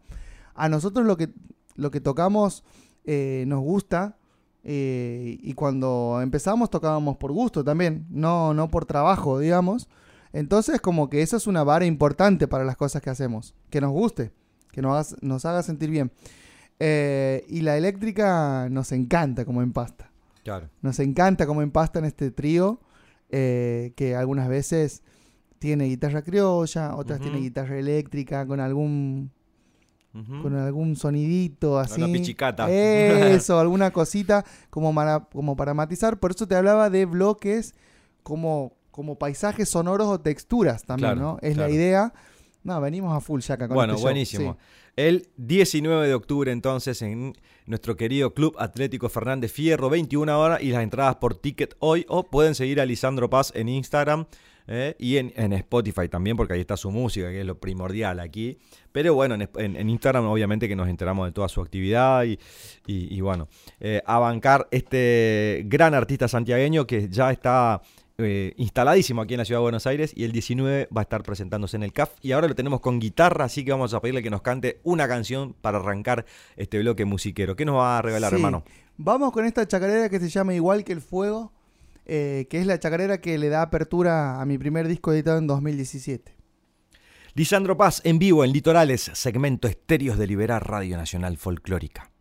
a 0.53 0.67
nosotros 0.69 1.05
lo 1.05 1.15
que, 1.17 1.29
lo 1.75 1.89
que 1.91 2.01
tocamos 2.01 2.63
eh, 3.05 3.45
nos 3.47 3.61
gusta. 3.61 4.17
eh, 4.63 5.39
y 5.41 5.53
cuando 5.53 6.19
empezamos 6.21 6.69
tocábamos 6.69 7.17
por 7.17 7.31
gusto 7.31 7.63
también, 7.63 8.05
no, 8.11 8.53
no 8.53 8.69
por 8.69 8.85
trabajo, 8.85 9.39
digamos. 9.39 9.87
Entonces, 10.33 10.79
como 10.79 11.09
que 11.09 11.21
eso 11.23 11.35
es 11.37 11.47
una 11.47 11.63
vara 11.63 11.85
importante 11.85 12.47
para 12.47 12.63
las 12.63 12.77
cosas 12.77 13.01
que 13.01 13.09
hacemos. 13.09 13.55
Que 13.69 13.81
nos 13.81 13.91
guste, 13.91 14.31
que 14.71 14.81
nos, 14.81 14.91
haga- 15.11 15.17
nos 15.21 15.45
haga 15.45 15.63
sentir 15.63 15.89
bien. 15.89 16.11
Eh, 16.79 17.43
y 17.49 17.61
la 17.61 17.75
eléctrica 17.77 18.67
nos 18.69 18.91
encanta 18.91 19.45
como 19.45 19.61
empasta. 19.61 20.10
Claro. 20.43 20.69
Nos 20.81 20.99
encanta 20.99 21.45
como 21.45 21.61
empasta 21.61 21.99
en 21.99 22.05
este 22.05 22.31
trío, 22.31 22.79
eh, 23.29 23.93
que 23.95 24.15
algunas 24.15 24.47
veces 24.49 25.03
tiene 25.59 25.85
guitarra 25.85 26.23
criolla, 26.23 26.95
otras 26.95 27.19
tiene 27.19 27.37
guitarra 27.39 27.77
eléctrica 27.77 28.45
con 28.47 28.59
algún 28.59 29.31
Ujú. 30.13 30.41
con 30.41 30.55
algún 30.57 30.95
sonidito 30.97 31.79
así. 31.79 32.01
Una 32.01 32.11
pichicata. 32.11 32.69
Eso, 32.69 33.59
alguna 33.59 33.91
cosita 33.91 34.43
como 34.69 34.93
para, 34.93 35.21
como 35.31 35.55
para 35.55 35.73
matizar. 35.73 36.19
Por 36.19 36.31
eso 36.31 36.47
te 36.47 36.55
hablaba 36.55 36.89
de 36.89 37.05
bloques 37.05 37.73
como, 38.23 38.73
como 38.91 39.17
paisajes 39.17 39.69
sonoros 39.69 40.07
o 40.07 40.19
texturas 40.19 40.83
también, 40.83 41.13
Claro, 41.13 41.21
¿no? 41.33 41.37
Es 41.41 41.53
claro. 41.53 41.69
la 41.69 41.75
idea. 41.75 42.13
No, 42.63 42.81
venimos 42.81 43.15
a 43.15 43.21
full 43.21 43.39
ya 43.39 43.53
acá 43.53 43.67
con 43.69 43.75
Bueno, 43.75 43.93
este 43.93 44.01
show, 44.01 44.07
buenísimo. 44.11 44.53
sí. 44.59 44.59
El 44.95 45.27
19 45.37 46.07
de 46.07 46.13
octubre, 46.13 46.51
entonces, 46.51 47.01
en 47.01 47.33
nuestro 47.65 47.95
querido 47.95 48.33
Club 48.33 48.55
Atlético 48.59 49.07
Fernández 49.09 49.51
Fierro, 49.51 49.89
21 49.89 50.39
horas, 50.39 50.61
y 50.61 50.71
las 50.71 50.83
entradas 50.83 51.15
por 51.15 51.35
ticket 51.35 51.75
hoy, 51.79 52.05
o 52.09 52.23
pueden 52.29 52.55
seguir 52.55 52.81
a 52.81 52.85
Lisandro 52.85 53.29
Paz 53.29 53.51
en 53.55 53.69
Instagram 53.69 54.25
eh, 54.67 54.95
y 54.99 55.17
en, 55.17 55.31
en 55.37 55.53
Spotify 55.53 56.07
también, 56.09 56.35
porque 56.37 56.53
ahí 56.53 56.59
está 56.61 56.75
su 56.77 56.91
música, 56.91 57.29
que 57.29 57.39
es 57.39 57.45
lo 57.45 57.57
primordial 57.59 58.19
aquí. 58.19 58.57
Pero 58.91 59.13
bueno, 59.13 59.35
en, 59.35 59.49
en- 59.75 59.89
Instagram, 59.89 60.25
obviamente, 60.25 60.67
que 60.67 60.75
nos 60.75 60.89
enteramos 60.89 61.25
de 61.25 61.31
toda 61.31 61.47
su 61.47 61.61
actividad 61.61 62.23
y, 62.25 62.37
y- 62.85 63.15
y 63.15 63.21
bueno, 63.21 63.47
eh, 63.79 64.01
a 64.05 64.19
bancar 64.19 64.67
este 64.71 65.63
gran 65.67 65.93
artista 65.93 66.27
santiagueño 66.27 66.85
que 66.85 67.07
ya 67.09 67.31
está 67.31 67.81
eh, 68.23 68.53
instaladísimo 68.57 69.21
aquí 69.21 69.33
en 69.33 69.39
la 69.39 69.45
ciudad 69.45 69.59
de 69.59 69.63
Buenos 69.63 69.87
Aires 69.87 70.11
y 70.15 70.23
el 70.23 70.31
19 70.31 70.89
va 70.95 71.01
a 71.01 71.03
estar 71.03 71.23
presentándose 71.23 71.75
en 71.77 71.83
el 71.83 71.93
CAF 71.93 72.11
y 72.21 72.31
ahora 72.31 72.47
lo 72.47 72.55
tenemos 72.55 72.79
con 72.81 72.99
guitarra, 72.99 73.45
así 73.45 73.63
que 73.65 73.71
vamos 73.71 73.93
a 73.93 74.01
pedirle 74.01 74.23
que 74.23 74.29
nos 74.29 74.41
cante 74.41 74.79
una 74.83 75.07
canción 75.07 75.53
para 75.61 75.79
arrancar 75.79 76.25
este 76.55 76.79
bloque 76.79 77.05
musiquero. 77.05 77.55
¿Qué 77.55 77.65
nos 77.65 77.75
va 77.75 77.97
a 77.97 78.01
regalar, 78.01 78.29
Sí. 78.31 78.35
hermano? 78.35 78.63
Vamos 78.97 79.31
con 79.31 79.45
esta 79.45 79.67
chacarera 79.67 80.09
que 80.09 80.19
se 80.19 80.29
llama 80.29 80.53
Igual 80.53 80.83
que 80.83 80.93
el 80.93 81.01
Fuego, 81.01 81.51
eh, 82.05 82.47
que 82.49 82.59
es 82.59 82.65
la 82.67 82.79
chacarera 82.79 83.19
que 83.21 83.37
le 83.37 83.49
da 83.49 83.61
apertura 83.61 84.41
a 84.41 84.45
mi 84.45 84.57
primer 84.57 84.87
disco 84.87 85.11
editado 85.13 85.37
en 85.37 85.47
2017. 85.47 86.35
Lisandro 87.33 87.77
Paz 87.77 88.01
en 88.03 88.19
vivo 88.19 88.43
en 88.43 88.51
Litorales, 88.51 89.09
segmento 89.13 89.67
Estéreos 89.67 90.17
de 90.17 90.27
Liberar 90.27 90.67
Radio 90.69 90.97
Nacional 90.97 91.37
Folclórica. 91.37 92.11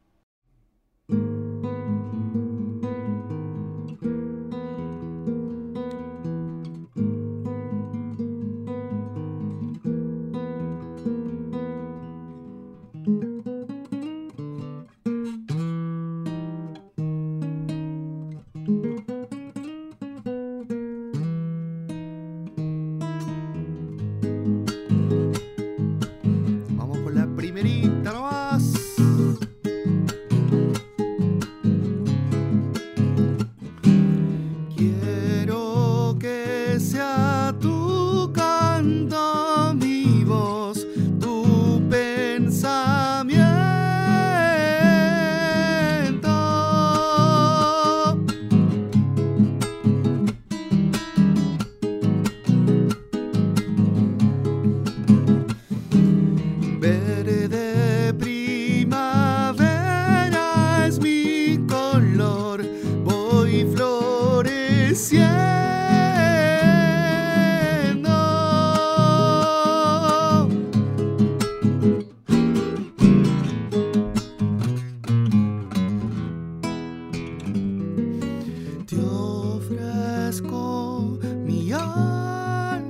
Ofrezco 80.41 81.19
mi 81.45 81.73
alma 81.73 82.85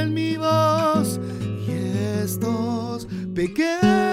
en 0.00 0.14
mi 0.14 0.36
voz 0.36 1.18
y 1.66 1.70
estos 2.22 3.06
pequeños 3.34 4.05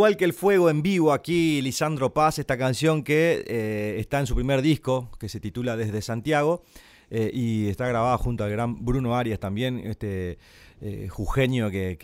Igual 0.00 0.16
que 0.16 0.24
el 0.24 0.32
fuego 0.32 0.70
en 0.70 0.80
vivo 0.80 1.12
aquí, 1.12 1.60
Lisandro 1.60 2.14
Paz, 2.14 2.38
esta 2.38 2.56
canción 2.56 3.02
que 3.02 3.44
eh, 3.46 3.96
está 3.98 4.18
en 4.18 4.26
su 4.26 4.34
primer 4.34 4.62
disco, 4.62 5.10
que 5.18 5.28
se 5.28 5.40
titula 5.40 5.76
Desde 5.76 6.00
Santiago. 6.00 6.62
eh, 7.10 7.30
y 7.34 7.68
está 7.68 7.86
grabada 7.86 8.16
junto 8.16 8.42
al 8.42 8.50
gran 8.50 8.82
Bruno 8.82 9.14
Arias 9.14 9.38
también, 9.38 9.78
este 9.80 10.38
eh, 10.80 11.08
jujeño 11.10 11.70
que, 11.70 11.98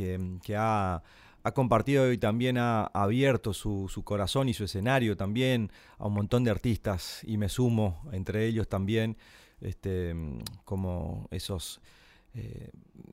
ha, 0.58 1.02
compartido 1.54 2.12
y 2.12 2.18
también 2.18 2.58
ha 2.58 2.84
abierto 2.84 3.54
su, 3.54 3.88
su 3.88 4.04
corazón 4.04 4.50
y 4.50 4.52
su 4.52 4.64
escenario 4.64 5.16
también 5.16 5.72
a 5.96 6.06
un 6.06 6.12
montón 6.12 6.44
de 6.44 6.50
artistas 6.50 7.22
y 7.24 7.38
me 7.38 7.48
sumo 7.48 8.02
entre 8.12 8.44
ellos 8.44 8.68
también 8.68 9.16
este, 9.62 10.14
como 10.66 11.28
esos... 11.30 11.80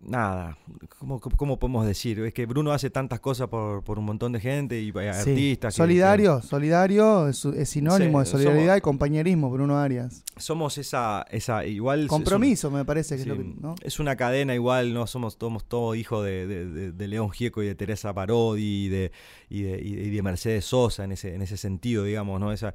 nada, 0.02 0.58
¿cómo, 1.00 1.20
cómo- 1.20 1.58
podemos 1.60 1.86
decir? 1.86 2.20
Es 2.20 2.34
que 2.34 2.46
Bruno 2.46 2.72
hace 2.72 2.90
tantas 2.90 3.20
cosas 3.20 3.48
por, 3.48 3.84
por 3.84 4.00
un 4.00 4.06
montón 4.06 4.32
de 4.34 4.40
gente 4.40 4.82
y 4.82 4.90
eh, 4.90 5.12
Sí. 5.14 5.30
artistas. 5.30 5.74
que- 5.74 5.78
Solidario, 5.78 6.42
solidario 6.42 7.28
es, 7.30 7.46
es 7.46 7.70
sinónimo 7.70 8.20
Sí, 8.24 8.26
de 8.26 8.32
solidaridad 8.32 8.74
somos- 8.74 8.78
y 8.78 8.82
compañerismo, 8.82 9.50
Bruno 9.50 9.78
Arias. 9.80 10.24
somos 10.38 10.78
esa, 10.78 11.26
esa 11.32 11.66
igual... 11.66 12.02
un- 12.02 12.08
Compromiso, 12.08 12.70
me 12.72 12.84
parece 12.86 13.16
que 13.18 13.24
Sí, 13.24 13.30
es 13.30 13.38
lo 13.38 13.42
que. 13.42 13.50
¿no? 13.62 13.76
Es 13.82 14.00
una 14.00 14.16
cadena 14.16 14.54
igual, 14.56 14.94
no 14.94 15.08
somos 15.08 15.38
todos 15.38 15.64
todo 15.66 15.96
hijos 15.96 16.26
de, 16.26 16.48
de- 16.48 16.66
de- 16.66 16.92
de 16.92 17.08
León 17.08 17.30
Gieco 17.32 17.64
y 17.64 17.68
de 17.68 17.76
Teresa 17.76 18.14
Parodi 18.14 18.86
y 18.86 18.90
de, 18.90 19.12
y 19.50 19.62
de, 19.64 19.82
y 19.82 19.96
de- 19.96 20.04
y 20.04 20.10
de 20.10 20.22
Mercedes 20.22 20.66
Sosa 20.66 21.04
en 21.06 21.14
ese, 21.14 21.34
en 21.36 21.42
ese 21.42 21.56
sentido, 21.58 22.04
digamos, 22.04 22.40
¿no? 22.40 22.52
Esa, 22.52 22.74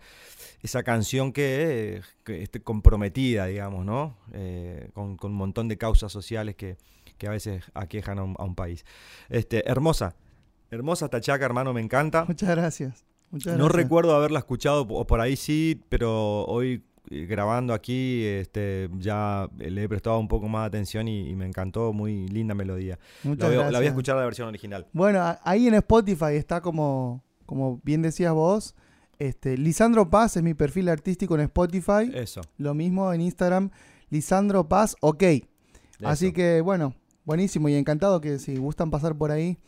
esa 0.62 0.82
canción 0.82 1.32
que, 1.32 2.00
que 2.24 2.42
esté 2.42 2.60
comprometida, 2.60 3.46
digamos, 3.46 3.84
¿no? 3.84 4.16
Eh, 4.32 4.90
con, 4.94 5.16
con 5.16 5.32
un 5.32 5.36
montón 5.36 5.68
de 5.68 5.76
causas 5.78 6.10
sociales 6.10 6.56
que, 6.56 6.76
que 7.18 7.26
a 7.26 7.30
veces 7.30 7.64
aquejan 7.74 8.18
a 8.18 8.22
un, 8.24 8.34
a 8.38 8.44
un 8.44 8.54
país. 8.54 8.84
Este, 9.28 9.68
hermosa, 9.70 10.14
hermosa 10.70 11.08
Tachaca, 11.08 11.44
hermano, 11.44 11.72
me 11.74 11.80
encanta. 11.80 12.24
Muchas 12.26 12.48
gracias. 12.50 13.04
Muchas 13.30 13.58
No 13.58 13.64
gracias. 13.64 13.82
recuerdo 13.82 14.14
haberla 14.16 14.38
escuchado, 14.38 14.82
o 14.88 15.06
por 15.06 15.20
ahí 15.20 15.36
sí, 15.36 15.82
pero 15.90 16.44
hoy 16.46 16.82
eh, 17.10 17.26
grabando 17.26 17.74
aquí 17.74 18.24
este, 18.24 18.88
ya 18.98 19.48
le 19.58 19.82
he 19.82 19.88
prestado 19.88 20.18
un 20.18 20.28
poco 20.28 20.48
más 20.48 20.62
de 20.62 20.66
atención 20.68 21.08
y, 21.08 21.28
y 21.28 21.34
me 21.36 21.44
encantó, 21.46 21.92
muy 21.92 22.26
linda 22.28 22.54
melodía. 22.54 22.98
Muchas 23.24 23.40
La 23.42 23.46
a- 23.46 23.50
la 23.50 23.56
voy 23.56 23.64
a 23.64 23.70
gracias. 23.70 23.88
escuchar 23.92 24.16
la 24.16 24.24
versión 24.24 24.48
original. 24.48 24.86
Bueno, 24.92 25.22
ahí 25.42 25.66
en 25.68 25.74
Spotify 25.74 26.34
está 26.36 26.60
como, 26.62 27.22
como 27.46 27.80
bien 27.82 28.00
decías 28.02 28.32
vos. 28.32 28.74
Este, 29.18 29.58
Lisandro 29.58 30.08
Paz 30.08 30.36
es 30.36 30.42
mi 30.42 30.54
perfil 30.54 30.88
artístico 30.88 31.34
en 31.34 31.40
Spotify. 31.42 32.10
Eso. 32.14 32.40
Lo 32.56 32.72
mismo 32.74 33.12
en 33.12 33.20
Instagram. 33.20 33.70
Lisandro 34.10 34.68
Paz, 34.68 34.96
ok. 35.00 35.24
Así 36.04 36.32
que 36.32 36.60
bueno, 36.60 36.94
buenísimo 37.28 37.68
y 37.68 37.74
encantado 37.74 38.20
que 38.20 38.38
si 38.40 38.56
gustan 38.56 38.90
pasar 38.90 39.14
por 39.16 39.30
ahí. 39.30 39.58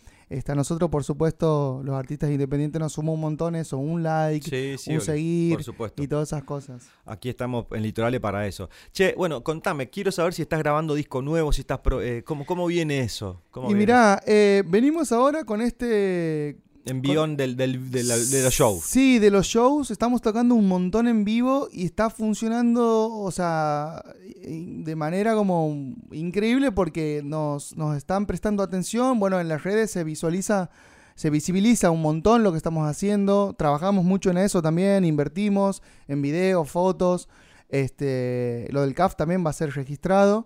A 0.46 0.54
nosotros, 0.54 0.88
por 0.90 1.02
supuesto, 1.02 1.80
los 1.84 1.96
artistas 1.96 2.30
independientes 2.30 2.78
nos 2.80 2.92
suma 2.92 3.11
un 3.11 3.20
montón 3.20 3.56
eso, 3.56 3.78
un 3.78 4.04
like, 4.04 4.48
Sí, 4.48 4.78
sí, 4.78 4.94
un 4.94 5.00
seguir 5.00 5.54
por 5.54 5.64
supuesto. 5.64 6.00
y 6.02 6.06
todas 6.06 6.28
esas 6.28 6.44
cosas. 6.44 6.88
Aquí 7.04 7.28
estamos 7.28 7.66
en 7.72 7.82
Litorales 7.82 8.20
para 8.20 8.46
eso. 8.46 8.68
Che, 8.92 9.12
bueno, 9.16 9.42
contame, 9.42 9.90
quiero 9.90 10.12
saber 10.12 10.32
si 10.32 10.42
estás 10.42 10.61
grabando 10.61 10.94
disco 10.94 11.20
nuevo, 11.20 11.52
si 11.52 11.62
estás... 11.62 11.80
pro- 11.80 12.00
eh, 12.00 12.22
¿cómo, 12.22 12.46
¿Cómo 12.46 12.66
viene 12.68 13.00
eso? 13.00 13.42
¿Cómo 13.50 13.66
Y 13.66 13.74
viene? 13.74 13.80
mirá, 13.86 14.22
eh, 14.24 14.62
venimos 14.68 15.11
ahora 15.11 15.42
con 15.42 15.61
este 15.61 16.58
Envión 16.87 17.37
del, 17.37 17.57
del- 17.57 17.91
de, 17.91 18.03
la- 18.05 18.16
de 18.16 18.43
los 18.43 18.55
shows. 18.55 18.85
Sí, 18.85 19.18
de 19.18 19.31
los 19.31 19.47
shows. 19.47 19.91
Estamos 19.91 20.22
tocando 20.22 20.55
un 20.55 20.66
montón 20.66 21.09
en 21.09 21.24
vivo 21.24 21.68
y 21.72 21.85
está 21.85 22.09
funcionando, 22.11 23.11
o 23.12 23.31
sea, 23.31 24.03
de 24.43 24.97
manera 24.97 25.35
como 25.35 25.95
increíble 26.12 26.72
porque 26.72 27.20
nos, 27.24 27.76
nos 27.76 27.97
están 27.97 28.26
prestando 28.26 28.62
atención. 28.62 29.20
Bueno, 29.20 29.39
en 29.41 29.49
las 29.49 29.62
redes 29.62 29.91
se 29.91 30.05
visualiza, 30.05 30.70
se 31.14 31.28
visibiliza 31.31 31.91
un 31.91 32.01
montón 32.03 32.43
lo 32.43 32.51
que 32.51 32.57
estamos 32.57 32.89
haciendo. 32.89 33.55
Trabajamos 33.59 34.05
mucho 34.05 34.31
en 34.31 34.39
eso 34.39 34.62
también, 34.62 35.05
invertimos 35.05 35.83
en 36.09 36.22
videos, 36.22 36.68
fotos. 36.70 37.28
Este, 37.68 38.66
lo 38.70 38.81
del 38.83 38.95
CAF 38.95 39.14
también 39.14 39.45
va 39.47 39.51
a 39.51 39.53
ser 39.53 39.72
registrado 39.74 40.45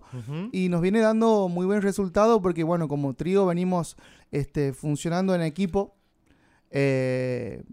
y 0.51 0.69
nos 0.69 0.81
viene 0.81 0.99
dando 0.99 1.47
muy 1.49 1.65
buen 1.65 1.81
resultado 1.81 2.39
porque, 2.39 2.63
bueno, 2.63 2.87
como 2.87 3.15
trío 3.15 3.47
venimos 3.47 3.97
este, 4.31 4.73
funcionando 4.73 5.33
en 5.33 5.41
equipo, 5.41 5.94
eh, 6.71 7.63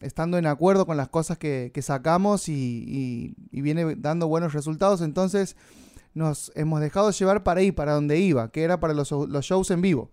estando 0.00 0.38
en 0.38 0.46
acuerdo 0.46 0.86
con 0.86 0.96
las 0.96 1.08
cosas 1.08 1.38
que, 1.38 1.72
sacamos 1.82 2.48
y, 2.48 3.34
viene 3.50 3.96
dando 3.96 4.28
buenos 4.28 4.52
resultados. 4.52 5.00
Entonces 5.00 5.56
nos 6.14 6.52
hemos 6.54 6.80
dejado 6.80 7.10
llevar 7.10 7.42
para 7.42 7.60
ahí, 7.60 7.72
para 7.72 7.92
donde 7.92 8.18
iba, 8.18 8.50
que 8.50 8.62
era 8.62 8.80
para 8.80 8.94
los, 8.94 9.10
shows 9.10 9.70
en 9.70 9.80
vivo. 9.80 10.10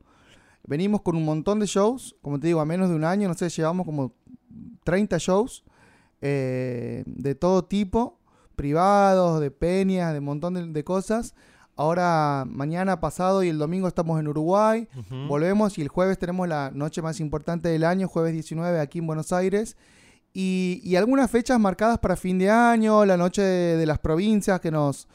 Venimos 0.66 1.02
con 1.02 1.16
un 1.16 1.26
montón 1.26 1.60
de 1.60 1.66
shows, 1.66 2.16
como 2.22 2.40
te 2.40 2.48
digo, 2.48 2.60
a 2.60 2.66
menos 2.66 2.90
de 2.90 2.96
un 2.96 3.06
año, 3.06 3.28
no 3.28 3.34
sé, 3.34 3.50
llevamos 3.50 3.86
como 3.86 4.14
30 4.84 5.18
shows 5.18 5.64
eh, 6.22 7.04
de 7.06 7.36
todo 7.36 7.64
tipo, 7.64 8.20
privados, 8.56 9.40
de 9.40 9.50
peñas, 9.52 10.12
de 10.12 10.20
un 10.20 10.26
montón 10.26 10.74
de 10.74 10.84
cosas. 10.84 11.36
Ahora, 11.78 12.44
mañana 12.48 13.00
pasado 13.00 13.44
y 13.44 13.50
el 13.50 13.58
domingo 13.60 13.88
estamos 13.88 14.20
en 14.20 14.28
Uruguay. 14.28 14.88
Volvemos 15.28 15.78
y 15.78 15.82
el 15.84 15.88
jueves 15.90 16.18
tenemos 16.18 16.48
la 16.48 16.72
noche 16.74 17.02
más 17.04 17.20
importante 17.20 17.70
del 17.70 17.84
año, 17.84 18.08
jueves 18.08 18.34
19, 18.34 18.80
aquí 18.80 19.00
en 19.00 19.08
Buenos 19.08 19.32
Aires. 19.32 19.78
Y, 20.34 20.82
y 20.84 20.96
algunas 20.96 21.30
fechas 21.32 21.60
marcadas 21.60 22.00
para 22.00 22.16
fin 22.16 22.38
de 22.40 22.50
año, 22.50 23.06
la 23.06 23.16
noche 23.16 23.42
de, 23.42 23.78
de 23.78 23.86
las 23.86 24.00
provincias 24.00 24.60
que 24.60 24.72
nos, 24.72 25.08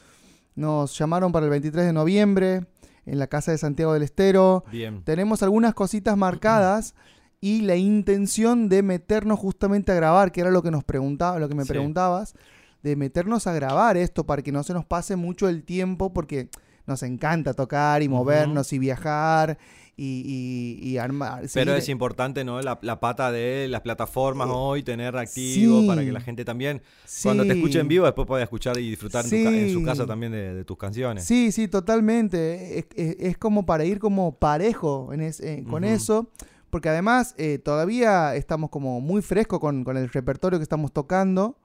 nos 0.55 0.97
llamaron 0.97 1.31
para 1.31 1.45
el 1.45 1.49
23 1.49 1.85
de 1.85 1.93
noviembre 1.93 2.65
en 3.05 3.19
la 3.19 3.27
Casa 3.27 3.51
de 3.51 3.57
Santiago 3.57 3.93
del 3.93 4.03
Estero. 4.03 4.63
Bien. 4.71 5.03
Tenemos 5.03 5.43
algunas 5.43 5.73
cositas 5.73 6.15
marcadas 6.17 6.95
y 7.41 7.61
la 7.61 7.75
intención 7.75 8.69
de 8.69 8.83
meternos 8.83 9.37
justamente 9.37 9.91
a 9.91 9.95
grabar, 9.95 10.31
que 10.31 10.39
era 10.41 10.49
lo 10.51 10.63
que 10.63 10.71
nos 10.71 10.85
preguntaba, 10.85 11.39
lo 11.39 11.49
que 11.49 11.55
me 11.55 11.63
Sí. 11.63 11.69
preguntabas, 11.69 12.35
de 12.83 12.95
meternos 12.95 13.47
a 13.47 13.53
grabar 13.53 13.97
esto 13.97 14.25
para 14.25 14.41
que 14.41 14.51
no 14.51 14.61
se 14.63 14.73
nos 14.73 14.85
pase 14.85 15.15
mucho 15.15 15.47
el 15.49 15.63
tiempo, 15.63 16.13
porque 16.13 16.49
nos 16.85 17.01
encanta 17.03 17.53
tocar 17.53 18.03
y 18.03 18.09
movernos 18.09 18.73
y 18.73 18.77
viajar 18.79 19.57
y, 19.95 20.79
y- 20.83 20.89
y 20.89 20.97
armar. 20.97 21.45
Pero 21.53 21.75
es 21.75 21.87
importante, 21.87 22.43
¿no? 22.43 22.61
La, 22.61 22.77
la 22.81 22.99
pata 22.99 23.31
de 23.31 23.67
las 23.69 23.81
plataformas 23.81 24.49
hoy, 24.51 24.83
tener 24.83 25.15
activo 25.15 25.81
sí. 25.81 25.87
para 25.87 26.03
que 26.03 26.11
la 26.11 26.19
gente 26.19 26.43
también, 26.43 26.81
cuando 27.23 27.43
te 27.45 27.53
escuche 27.53 27.79
en 27.79 27.87
vivo, 27.87 28.03
después 28.05 28.27
pueda 28.27 28.43
escuchar 28.43 28.77
y 28.79 28.89
disfrutar 28.89 29.23
en, 29.23 29.29
tu 29.29 29.43
ca- 29.43 29.55
en 29.57 29.71
su 29.73 29.83
casa 29.83 30.05
también 30.05 30.31
de, 30.33 30.53
de 30.55 30.65
tus 30.65 30.77
canciones. 30.77 31.23
Sí, 31.23 31.51
sí, 31.53 31.67
totalmente. 31.69 32.79
Es, 32.79 32.85
es- 32.95 33.15
es 33.19 33.37
como 33.37 33.65
para 33.65 33.85
ir 33.85 33.99
como 33.99 34.37
parejo 34.37 35.13
en 35.13 35.21
es- 35.21 35.39
eh, 35.39 35.63
con 35.69 35.83
eso. 35.85 36.29
Porque 36.69 36.89
además 36.89 37.35
eh, 37.37 37.59
todavía 37.59 38.35
estamos 38.35 38.71
como 38.71 38.99
muy 38.99 39.21
frescos 39.21 39.59
con, 39.59 39.83
con 39.83 39.95
el 39.95 40.09
repertorio 40.09 40.57
que 40.59 40.63
estamos 40.63 40.91
tocando. 40.91 41.59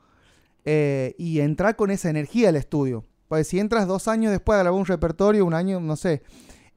Eh, 0.71 1.15
y 1.17 1.41
entrar 1.41 1.77
con 1.77 1.91
esa 1.91 2.11
energía 2.11 2.51
al 2.51 2.57
estudio. 2.57 3.05
Pues 3.27 3.49
si 3.49 3.59
entras 3.59 3.87
dos 3.87 4.07
años 4.07 4.31
después 4.33 4.59
de 4.59 4.65
grabar 4.65 4.79
un 4.79 4.85
repertorio, 4.87 5.47
un 5.47 5.55
año, 5.55 5.81
no 5.81 5.97
sé, 5.97 6.23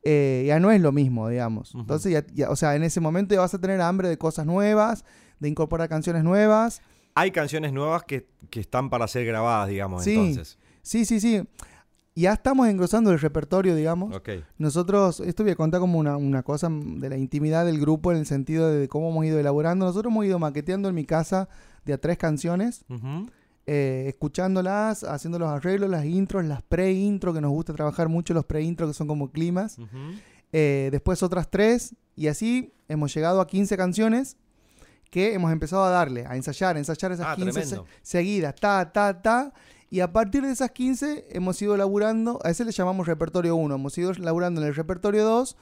eh, 0.04 0.46
ya 0.48 0.60
no 0.62 0.72
es 0.72 0.80
lo 0.80 0.94
mismo, 0.94 1.28
digamos. 1.28 1.74
Entonces, 1.76 2.12
ya, 2.14 2.26
ya- 2.34 2.50
o 2.50 2.56
sea, 2.56 2.76
en 2.76 2.84
ese 2.84 3.02
momento 3.02 3.36
ya 3.36 3.42
vas 3.42 3.54
a 3.54 3.60
tener 3.60 3.82
hambre 3.82 4.08
de 4.08 4.18
cosas 4.18 4.46
nuevas, 4.46 5.04
de 5.42 5.50
incorporar 5.50 5.89
canciones 5.89 6.24
nuevas. 6.24 6.82
Hay 7.16 7.32
canciones 7.32 7.74
nuevas 7.74 8.04
que, 8.04 8.28
que 8.50 8.62
están 8.62 8.89
para 8.89 9.08
ser 9.10 9.26
grabadas, 9.26 9.68
digamos, 9.68 10.04
Sí. 10.06 10.16
entonces. 10.16 10.58
Sí, 10.82 11.04
sí, 11.06 11.20
sí. 11.20 11.44
Ya 12.16 12.34
estamos 12.34 12.68
engrosando 12.68 13.12
el 13.12 13.20
repertorio, 13.20 13.76
digamos. 13.76 14.16
Ok. 14.16 14.30
Nosotros, 14.58 15.20
esto 15.22 15.44
voy 15.44 15.52
a 15.52 15.56
contar 15.56 15.80
como 15.82 16.00
una, 16.00 16.16
una 16.18 16.44
cosa 16.44 16.70
de 16.72 17.10
la 17.10 17.18
intimidad 17.18 17.66
del 17.66 17.80
grupo 17.80 18.12
en 18.12 18.18
el 18.18 18.26
sentido 18.26 18.70
de 18.70 18.88
cómo 18.88 19.10
hemos 19.12 19.26
ido 19.26 19.39
elaborando. 19.39 19.86
Nosotros 19.86 20.12
hemos 20.12 20.26
ido 20.26 20.39
maqueteando 20.39 20.89
en 20.89 20.96
mi 20.96 21.06
casa 21.06 21.48
de 21.86 21.94
a 21.94 21.98
tres 21.98 22.18
canciones, 22.18 22.84
Ujú. 22.89 23.28
Eh, 23.68 24.05
escuchándolas, 24.07 25.03
haciendo 25.03 25.38
los 25.39 25.49
arreglos, 25.49 25.89
las 25.89 26.05
intros, 26.05 26.43
las 26.45 26.62
pre-intro, 26.64 27.34
que 27.34 27.41
nos 27.41 27.51
gusta 27.51 27.74
trabajar 27.74 28.09
mucho 28.09 28.34
los 28.34 28.45
pre-intro, 28.45 28.88
que 28.88 28.93
son 28.93 29.07
como 29.07 29.32
climas. 29.32 29.78
Eh, 30.53 30.89
después 30.91 31.22
otras 31.24 31.49
tres, 31.49 31.95
y 32.16 32.28
así 32.28 32.74
hemos 32.88 33.14
llegado 33.14 33.39
a 33.39 33.47
15 33.47 33.78
canciones 33.78 34.36
que 35.09 35.34
hemos 35.34 35.51
empezado 35.51 35.84
a 35.84 35.89
darle, 35.89 36.26
a 36.26 36.36
ensayar, 36.36 36.76
a 36.76 36.80
ensayar 36.80 37.12
esas 37.12 37.26
Ah, 37.28 37.36
15 37.36 37.51
se- 37.51 37.59
tremendo. 37.68 37.86
seguidas, 38.01 38.55
ta, 38.55 38.91
ta, 38.91 39.22
ta. 39.22 39.53
Y 39.89 39.99
a 39.99 40.12
partir 40.12 40.41
de 40.43 40.51
esas 40.51 40.72
15 40.72 41.28
hemos 41.32 41.62
ido 41.62 41.76
laburando, 41.76 42.39
a 42.43 42.49
ese 42.49 42.64
le 42.64 42.72
llamamos 42.72 43.07
repertorio 43.07 43.55
1, 43.57 43.76
hemos 43.76 43.97
ido 43.97 44.14
laburando 44.14 44.62
en 44.62 44.68
el 44.68 44.76
repertorio 44.76 45.24
2, 45.26 45.57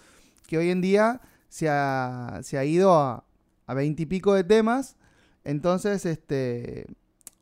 que 0.48 0.58
hoy 0.60 0.70
en 0.70 0.82
día 0.82 1.20
se 1.50 1.68
ha, 1.68 2.40
se 2.44 2.58
ha 2.60 2.64
ido 2.66 2.94
a, 2.94 3.26
a 3.66 3.74
20 3.74 4.04
y 4.04 4.06
pico 4.06 4.34
de 4.36 4.44
temas. 4.44 4.98
Entonces, 5.44 6.06
este, 6.06 6.86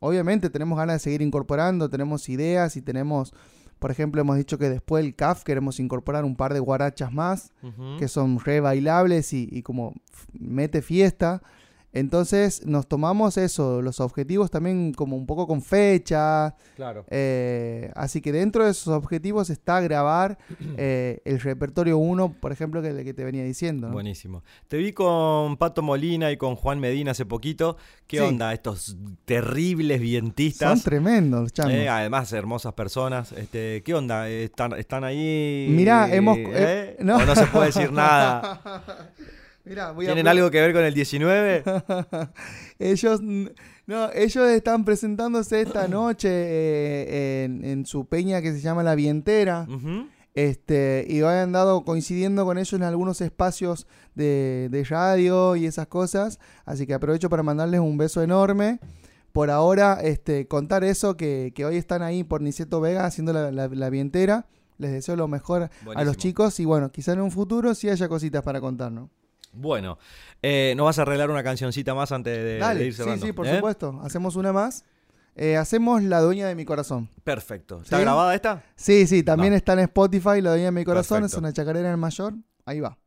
obviamente 0.00 0.50
tenemos 0.50 0.78
ganas 0.78 0.96
de 0.96 1.00
seguir 1.00 1.22
incorporando, 1.22 1.88
tenemos 1.88 2.28
ideas 2.28 2.76
y 2.76 2.82
tenemos, 2.82 3.34
por 3.78 3.90
ejemplo, 3.90 4.20
hemos 4.20 4.36
dicho 4.36 4.58
que 4.58 4.68
después 4.68 5.04
del 5.04 5.14
CAF 5.14 5.42
queremos 5.44 5.80
incorporar 5.80 6.24
un 6.24 6.36
par 6.36 6.54
de 6.54 6.60
guarachas 6.60 7.12
más 7.12 7.52
que 7.98 8.08
son 8.08 8.38
re 8.40 8.60
bailables 8.60 9.32
y, 9.32 9.48
y 9.50 9.62
como 9.62 9.94
mete 10.32 10.82
fiesta. 10.82 11.42
Entonces 11.98 12.64
nos 12.66 12.86
tomamos 12.86 13.36
eso, 13.36 13.82
los 13.82 14.00
objetivos 14.00 14.50
también 14.50 14.92
como 14.94 15.16
un 15.16 15.26
poco 15.26 15.46
con 15.46 15.62
fecha. 15.62 16.54
Claro. 16.76 17.04
Eh, 17.10 17.90
así 17.94 18.20
que 18.20 18.32
dentro 18.32 18.64
de 18.64 18.70
esos 18.70 18.88
objetivos 18.88 19.50
está 19.50 19.80
grabar 19.80 20.38
eh, 20.76 21.20
el 21.24 21.40
repertorio 21.40 21.98
1, 21.98 22.34
por 22.40 22.52
ejemplo, 22.52 22.80
que, 22.82 23.04
que 23.04 23.14
te 23.14 23.24
venía 23.24 23.44
diciendo. 23.44 23.88
¿no? 23.88 23.92
Buenísimo. 23.94 24.42
Te 24.68 24.76
vi 24.76 24.92
con 24.92 25.56
Pato 25.56 25.82
Molina 25.82 26.30
y 26.30 26.36
con 26.36 26.54
Juan 26.56 26.78
Medina 26.80 27.10
hace 27.10 27.26
poquito. 27.26 27.76
¿Qué 28.06 28.18
Sí. 28.18 28.22
onda 28.22 28.52
estos 28.54 28.96
terribles 29.24 30.00
vientistas? 30.00 30.70
Son 30.70 30.80
tremendos, 30.82 31.42
los 31.42 31.52
changos. 31.52 31.74
Eh, 31.74 31.88
además, 31.88 32.32
hermosas 32.32 32.72
personas. 32.74 33.32
Este, 33.32 33.82
¿Qué 33.84 33.94
onda? 33.94 34.28
¿Están, 34.28 34.72
están 34.74 35.04
ahí? 35.04 35.66
Mirá, 35.70 36.12
hemos- 36.14 36.38
no. 37.00 37.16
¿O 37.16 37.24
no 37.26 37.34
se 37.34 37.46
puede 37.46 37.66
decir 37.66 37.92
nada? 37.92 38.62
Mirá, 39.68 39.92
voy 39.92 40.06
a 40.06 40.08
¿Tienen 40.08 40.28
algo 40.28 40.50
que 40.50 40.60
ver 40.60 40.72
con 40.72 40.82
el 40.82 40.94
19? 40.94 41.62
ellos, 42.78 43.20
no, 43.22 44.12
ellos 44.12 44.48
están 44.48 44.84
presentándose 44.84 45.60
esta 45.60 45.86
noche 45.88 46.28
eh, 46.30 47.44
en, 47.44 47.64
en 47.64 47.86
su 47.86 48.06
peña 48.06 48.40
que 48.40 48.52
se 48.52 48.60
llama 48.60 48.82
La 48.82 48.94
Vientera. 48.94 49.66
Ujú. 49.68 50.06
Este, 50.34 51.04
y 51.08 51.20
han 51.22 51.36
andado 51.36 51.84
coincidiendo 51.84 52.44
con 52.44 52.58
ellos 52.58 52.72
en 52.72 52.84
algunos 52.84 53.20
espacios 53.20 53.88
de, 54.14 54.68
de 54.70 54.84
radio 54.84 55.56
y 55.56 55.66
esas 55.66 55.88
cosas. 55.88 56.38
Así 56.64 56.86
que 56.86 56.94
aprovecho 56.94 57.28
para 57.28 57.42
mandarles 57.42 57.80
un 57.80 57.98
beso 57.98 58.22
enorme. 58.22 58.78
Por 59.32 59.50
ahora, 59.50 59.98
este, 60.00 60.46
contar 60.46 60.84
eso, 60.84 61.16
que, 61.16 61.52
que 61.54 61.64
hoy 61.64 61.76
están 61.76 62.02
ahí 62.02 62.24
por 62.24 62.40
Niceto 62.40 62.80
Vega 62.80 63.04
haciendo 63.04 63.32
la, 63.32 63.50
la, 63.50 63.68
la 63.68 63.90
vientera. 63.90 64.46
Les 64.78 64.92
deseo 64.92 65.16
lo 65.16 65.26
mejor 65.26 65.70
a 65.94 66.04
los 66.04 66.16
chicos 66.16 66.60
y 66.60 66.64
bueno, 66.64 66.92
quizá 66.92 67.12
en 67.12 67.20
un 67.20 67.32
futuro 67.32 67.74
sí 67.74 67.88
haya 67.88 68.08
cositas 68.08 68.42
para 68.44 68.60
contarnos. 68.60 69.10
Bueno, 69.60 69.98
eh, 70.42 70.74
¿nos 70.76 70.84
vas 70.86 70.98
a 70.98 71.02
arreglar 71.02 71.30
una 71.30 71.42
cancioncita 71.42 71.94
más 71.94 72.12
antes 72.12 72.36
de, 72.36 72.42
de 72.44 72.58
Dale, 72.58 72.84
ir 72.86 72.92
sí, 72.92 72.98
cerrando? 72.98 73.26
sí, 73.26 73.32
por 73.32 73.46
¿Eh? 73.46 73.56
supuesto. 73.56 74.00
Hacemos 74.04 74.36
una 74.36 74.52
más. 74.52 74.84
Eh, 75.34 75.56
hacemos 75.56 76.02
La 76.02 76.20
Dueña 76.20 76.46
de 76.48 76.54
mi 76.54 76.64
Corazón. 76.64 77.08
Perfecto. 77.24 77.80
¿Está 77.82 77.96
¿Sí? 77.96 78.02
grabada 78.02 78.34
esta? 78.34 78.64
Sí, 78.76 79.06
sí, 79.06 79.22
también 79.22 79.52
está 79.52 79.74
en 79.74 79.80
Spotify, 79.80 80.40
La 80.40 80.50
Dueña 80.50 80.66
de 80.66 80.72
mi 80.72 80.84
Corazón. 80.84 81.18
Perfecto. 81.22 81.36
Es 81.36 81.40
una 81.40 81.52
chacarera 81.52 81.92
en 81.92 81.98
mayor. 81.98 82.34
Ahí 82.64 82.80
va. 82.80 82.98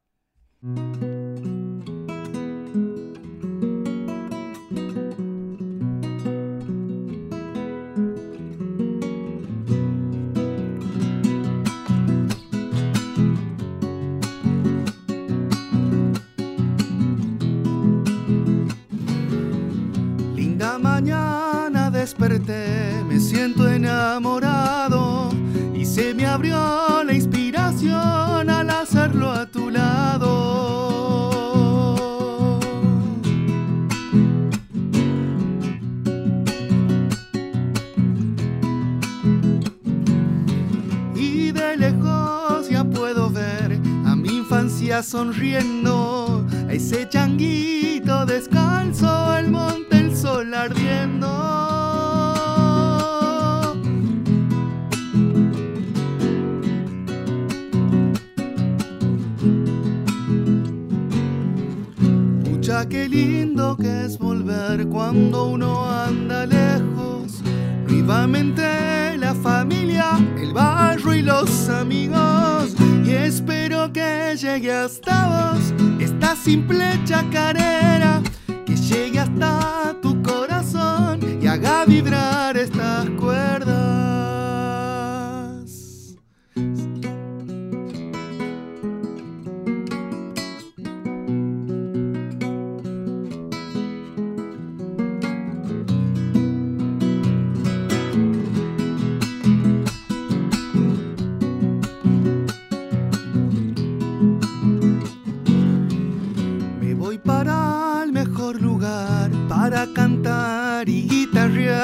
Desperté, 22.12 23.04
me 23.08 23.20
siento 23.22 23.70
enamorado 23.70 25.30
y 25.74 25.86
se 25.86 26.14
me 26.14 26.26
abrió 26.26 27.04
la 27.06 27.14
inspiración 27.14 28.50
al 28.50 28.70
hacerlo 28.70 29.32
a 29.32 29.46
tu 29.46 29.70
lado. 29.70 31.00
Y 41.16 41.54
de 41.54 41.78
lejos 41.78 42.70
ya 42.70 42.84
puedo 42.84 43.30
ver 43.30 43.80
a 44.06 44.18
mi 44.18 44.40
infancia 44.40 45.02
sonriendo, 45.02 46.46
a 46.68 46.74
ese 46.74 47.08
changuito 47.08 48.26
descalzo, 48.26 49.38
el 49.38 49.51
qué 62.92 63.08
lindo 63.08 63.78
que 63.78 64.06
es 64.06 64.20
volver 64.20 64.86
cuando 64.90 65.46
uno 65.46 65.90
anda 65.90 66.46
lejos. 66.46 67.42
Nuevamente 67.88 69.18
la 69.18 69.34
familia, 69.34 70.20
el 70.38 70.52
barrio 70.52 71.14
y 71.14 71.22
los 71.22 71.70
amigos. 71.70 72.76
Y 73.06 73.12
espero 73.12 73.94
que 73.94 74.36
llegue 74.36 74.74
hasta 74.74 75.16
vos 75.32 75.74
esta 76.02 76.36
simple 76.36 77.00
chacarera. 77.06 78.22
Que 78.66 78.76
llegue 78.76 79.20
hasta 79.20 79.96
tu 80.02 80.22
corazón 80.22 81.20
y 81.42 81.48
haga 81.48 81.86
vibrar 81.86 82.58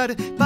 good 0.07 0.36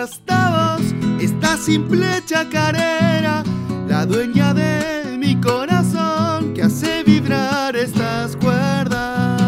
vos 0.00 0.82
esta 1.20 1.56
simple 1.56 2.06
chacarera, 2.26 3.42
la 3.88 4.04
dueña 4.04 4.52
de 4.52 5.16
mi 5.16 5.40
corazón 5.40 6.52
que 6.52 6.62
hace 6.62 7.02
vibrar 7.02 7.74
estas 7.76 8.36
cuerdas. 8.36 9.40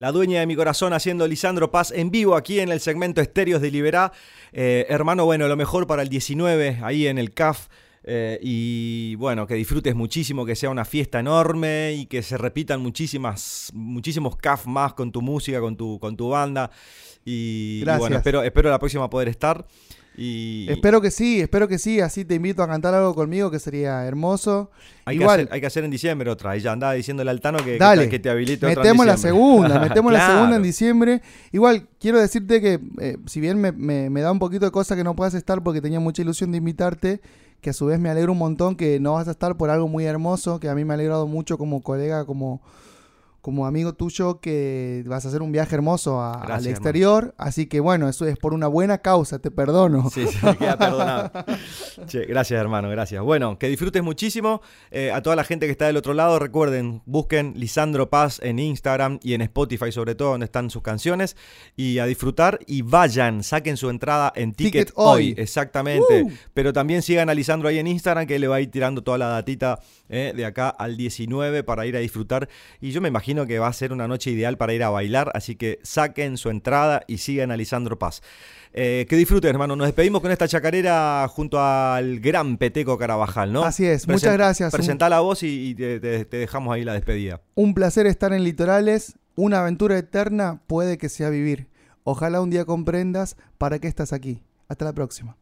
La 0.00 0.12
dueña 0.12 0.40
de 0.40 0.46
mi 0.46 0.56
corazón 0.56 0.92
haciendo 0.92 1.26
Lisandro 1.26 1.70
Paz 1.70 1.92
en 1.92 2.10
vivo 2.10 2.34
aquí 2.34 2.58
en 2.60 2.70
el 2.70 2.80
segmento 2.80 3.20
Estéreos 3.20 3.62
de 3.62 3.70
Liberá. 3.70 4.12
Eh, 4.52 4.86
hermano, 4.88 5.24
bueno, 5.24 5.46
lo 5.46 5.56
mejor 5.56 5.86
para 5.86 6.02
el 6.02 6.08
19 6.08 6.80
ahí 6.82 7.06
en 7.06 7.18
el 7.18 7.32
CAF. 7.32 7.68
eh, 8.06 8.38
y 8.42 9.14
bueno, 9.14 9.46
que 9.46 9.54
disfrutes 9.54 9.94
muchísimo, 9.94 10.44
que 10.44 10.54
sea 10.56 10.68
una 10.68 10.84
fiesta 10.84 11.20
enorme 11.20 11.94
y 11.94 12.04
que 12.04 12.22
se 12.22 12.36
repitan 12.36 12.82
muchísimas, 12.82 13.70
muchísimos 13.72 14.36
CAF 14.36 14.66
más 14.66 14.92
con 14.92 15.10
tu 15.10 15.22
música, 15.22 15.58
con 15.60 15.74
tu, 15.74 15.98
con 15.98 16.14
tu 16.14 16.28
banda. 16.28 16.70
Y, 17.24 17.78
y 17.78 17.80
Gracias. 17.80 18.00
bueno, 18.00 18.16
espero, 18.16 18.42
espero 18.42 18.70
la 18.70 18.78
próxima 18.78 19.08
poder 19.10 19.28
estar. 19.28 19.66
Y 20.16 20.66
Espero 20.70 21.00
que 21.00 21.10
sí, 21.10 21.40
espero 21.40 21.66
que 21.66 21.76
sí. 21.76 21.98
Así 22.00 22.24
te 22.24 22.36
invito 22.36 22.62
a 22.62 22.68
cantar 22.68 22.94
algo 22.94 23.16
conmigo 23.16 23.50
que 23.50 23.58
sería 23.58 24.04
hermoso. 24.06 24.70
hay, 25.04 25.16
que 25.16 25.22
Igual, 25.24 25.40
hacer, 25.40 25.52
hay 25.52 25.60
que 25.60 25.66
hacer 25.66 25.82
en 25.84 25.90
diciembre 25.90 26.30
otra. 26.30 26.56
Y 26.56 26.60
ya 26.60 26.70
andaba 26.70 26.92
diciéndole 26.92 27.30
al 27.32 27.40
Tano 27.40 27.58
que, 27.58 27.72
que 27.72 27.78
Dale, 27.78 28.04
te- 28.04 28.10
que 28.10 28.18
te 28.20 28.30
habilite 28.30 28.64
otra 28.64 28.80
metemos 28.82 29.06
la 29.06 29.16
segunda, 29.16 29.80
metemos 29.80 30.12
la 30.12 30.18
Claro. 30.24 30.34
segunda 30.34 30.56
en 30.58 30.62
diciembre. 30.62 31.20
Igual, 31.50 31.88
quiero 31.98 32.20
decirte 32.20 32.60
que 32.60 32.78
eh, 33.00 33.16
si 33.26 33.40
bien 33.40 33.60
me, 33.60 33.72
me- 33.72 34.08
me 34.08 34.20
da 34.20 34.30
un 34.30 34.38
poquito 34.38 34.66
de 34.66 34.70
cosa 34.70 34.94
que 34.94 35.02
no 35.02 35.16
puedas 35.16 35.34
estar 35.34 35.60
porque 35.64 35.80
tenía 35.80 35.98
mucha 35.98 36.22
ilusión 36.22 36.52
de 36.52 36.58
invitarte, 36.58 37.20
que 37.60 37.70
a 37.70 37.72
su 37.72 37.86
vez 37.86 37.98
me 37.98 38.08
alegro 38.08 38.30
un 38.30 38.38
montón 38.38 38.76
que 38.76 39.00
no 39.00 39.14
vas 39.14 39.26
a 39.26 39.32
estar 39.32 39.56
por 39.56 39.68
algo 39.70 39.88
muy 39.88 40.04
hermoso, 40.04 40.60
que 40.60 40.68
a 40.68 40.76
mí 40.76 40.84
me 40.84 40.92
ha 40.92 40.94
alegrado 40.94 41.26
mucho 41.26 41.58
como 41.58 41.82
colega, 41.82 42.24
como, 42.24 42.62
como 43.44 43.66
amigo 43.66 43.92
tuyo 43.92 44.40
que 44.40 45.04
vas 45.06 45.26
a 45.26 45.28
hacer 45.28 45.42
un 45.42 45.52
viaje 45.52 45.74
hermoso 45.74 46.18
a- 46.22 46.38
Gracias, 46.46 46.56
al 46.56 46.66
exterior. 46.66 47.34
Así 47.36 47.66
que 47.66 47.78
bueno, 47.78 48.08
eso 48.08 48.24
es 48.24 48.38
por 48.38 48.54
una 48.54 48.68
buena 48.68 49.02
causa, 49.02 49.38
te 49.38 49.50
perdono. 49.50 50.08
Sí, 50.08 50.26
sí, 50.26 50.38
queda 50.58 50.78
perdonado. 50.78 51.30
Che, 52.06 52.24
gracias, 52.24 52.58
hermano, 52.58 52.88
gracias. 52.88 53.22
Bueno, 53.22 53.58
que 53.58 53.68
disfrutes 53.68 54.02
muchísimo. 54.02 54.62
Eh, 54.90 55.12
a 55.12 55.20
toda 55.20 55.36
la 55.36 55.44
gente 55.44 55.66
que 55.66 55.72
está 55.72 55.86
del 55.86 55.98
otro 55.98 56.14
lado, 56.14 56.38
recuerden, 56.38 57.02
busquen 57.04 57.52
Lisandro 57.54 58.08
Paz 58.08 58.40
en 58.42 58.58
Instagram 58.58 59.18
y 59.22 59.34
en 59.34 59.42
Spotify, 59.42 59.92
sobre 59.92 60.14
todo, 60.14 60.30
donde 60.30 60.46
están 60.46 60.70
sus 60.70 60.80
canciones. 60.80 61.36
Y 61.76 61.98
a 61.98 62.06
disfrutar 62.06 62.60
y 62.66 62.80
vayan, 62.80 63.42
saquen 63.42 63.76
su 63.76 63.90
entrada 63.90 64.32
en 64.34 64.54
Ticket, 64.54 64.86
Ticket 64.86 64.92
hoy. 64.94 65.16
Hoy. 65.16 65.34
Exactamente. 65.36 66.22
Uh. 66.22 66.30
Pero 66.54 66.72
también 66.72 67.02
sigan 67.02 67.28
a 67.28 67.34
Lisandro 67.34 67.68
ahí 67.68 67.78
en 67.78 67.88
Instagram, 67.88 68.26
que 68.26 68.38
le 68.38 68.48
va 68.48 68.56
a 68.56 68.60
ir 68.62 68.70
tirando 68.70 69.02
toda 69.02 69.18
la 69.18 69.26
datita 69.26 69.80
eh, 70.08 70.32
de 70.34 70.46
acá 70.46 70.70
al 70.70 70.96
19 70.96 71.62
para 71.62 71.84
ir 71.84 71.94
a 71.94 72.00
disfrutar. 72.00 72.48
Y 72.80 72.90
yo 72.90 73.02
me 73.02 73.08
imagino 73.08 73.33
que 73.46 73.58
va 73.58 73.66
a 73.68 73.72
ser 73.72 73.92
una 73.92 74.06
noche 74.08 74.30
ideal 74.30 74.56
para 74.56 74.72
ir 74.74 74.82
a 74.82 74.90
bailar, 74.90 75.30
así 75.34 75.56
que 75.56 75.78
saquen 75.82 76.36
su 76.38 76.48
entrada 76.50 77.02
y 77.06 77.18
sigan 77.18 77.50
a 77.50 77.56
Lisandro 77.56 77.98
Paz. 77.98 78.22
Eh, 78.72 79.06
que 79.08 79.16
disfruten, 79.16 79.50
hermano. 79.50 79.76
Nos 79.76 79.86
despedimos 79.86 80.20
con 80.20 80.30
esta 80.32 80.48
chacarera 80.48 81.26
junto 81.28 81.60
al 81.60 82.18
gran 82.20 82.56
Peteco 82.56 82.96
Carabajal, 82.98 83.52
¿no? 83.52 83.64
Así 83.64 83.86
es, 83.86 84.08
muchas 84.08 84.32
gracias. 84.32 84.72
Presentá 84.72 85.08
la 85.08 85.20
voz 85.20 85.42
y, 85.42 85.70
y 85.70 85.74
te, 85.74 86.00
te- 86.00 86.24
te 86.24 86.36
dejamos 86.38 86.74
ahí 86.74 86.84
la 86.84 86.92
despedida. 86.94 87.40
Un 87.54 87.74
placer 87.74 88.06
estar 88.06 88.32
en 88.32 88.42
Litorales. 88.44 89.14
Una 89.36 89.60
aventura 89.60 89.98
eterna 89.98 90.60
puede 90.66 90.96
que 90.98 91.08
sea 91.08 91.28
vivir. 91.30 91.66
Ojalá 92.04 92.40
un 92.40 92.50
día 92.50 92.64
comprendas 92.64 93.36
para 93.58 93.78
qué 93.80 93.88
estás 93.88 94.12
aquí. 94.12 94.42
Hasta 94.68 94.84
la 94.84 94.92
próxima. 94.92 95.36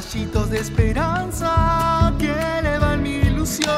Rayitos 0.00 0.48
de 0.50 0.60
esperanza 0.60 2.12
que 2.20 2.30
elevan 2.58 3.02
mi 3.02 3.16
ilusión. 3.16 3.74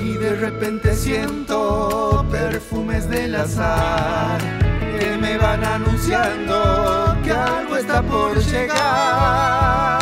Y 0.00 0.14
de 0.14 0.36
repente 0.36 0.94
siento 0.94 2.24
perfumes 2.30 3.10
del 3.10 3.34
azar 3.34 4.40
que 4.98 5.18
me 5.18 5.36
van 5.36 5.62
anunciando 5.62 7.18
que 7.22 7.32
algo 7.32 7.76
está 7.76 8.00
por 8.02 8.38
llegar. 8.38 9.99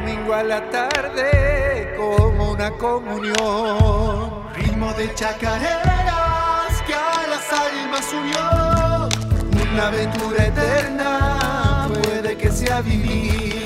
Domingo 0.00 0.32
a 0.32 0.44
la 0.44 0.70
tarde 0.70 1.92
como 1.96 2.52
una 2.52 2.70
comunión, 2.70 4.44
ritmo 4.54 4.92
de 4.92 5.12
chacareras 5.14 6.82
que 6.86 6.94
a 6.94 7.26
las 7.28 7.52
almas 7.52 8.06
unió, 8.12 9.08
una 9.72 9.88
aventura 9.88 10.46
eterna 10.46 11.88
puede 11.88 12.36
que 12.36 12.48
sea 12.48 12.80
vivir. 12.80 13.64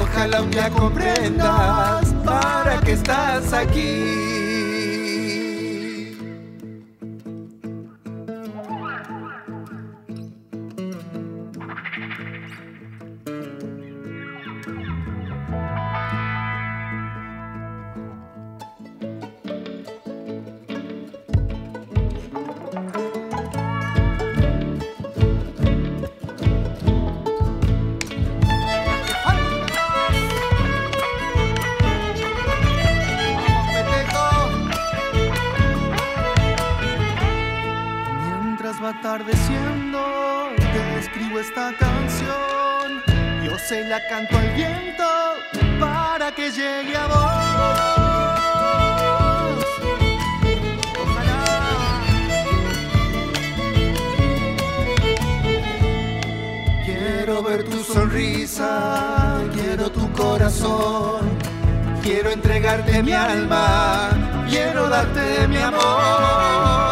Ojalá 0.00 0.42
un 0.42 0.50
día 0.52 0.70
comprendas 0.70 2.14
para 2.24 2.80
qué 2.80 2.92
estás 2.92 3.52
aquí. 3.52 4.41
Se 43.72 43.84
la 43.84 44.06
canto 44.06 44.36
al 44.36 44.50
viento 44.50 45.08
para 45.80 46.30
que 46.32 46.50
llegue 46.50 46.94
a 46.94 47.06
vos. 47.06 47.24
Ojalá. 51.02 51.40
Quiero 56.84 57.42
ver 57.42 57.64
tu 57.64 57.82
sonrisa, 57.82 59.40
quiero 59.54 59.90
tu 59.90 60.12
corazón. 60.12 61.38
Quiero 62.02 62.28
entregarte 62.28 63.02
mi 63.02 63.12
alma, 63.14 64.10
quiero 64.50 64.90
darte 64.90 65.48
mi 65.48 65.56
amor. 65.56 66.91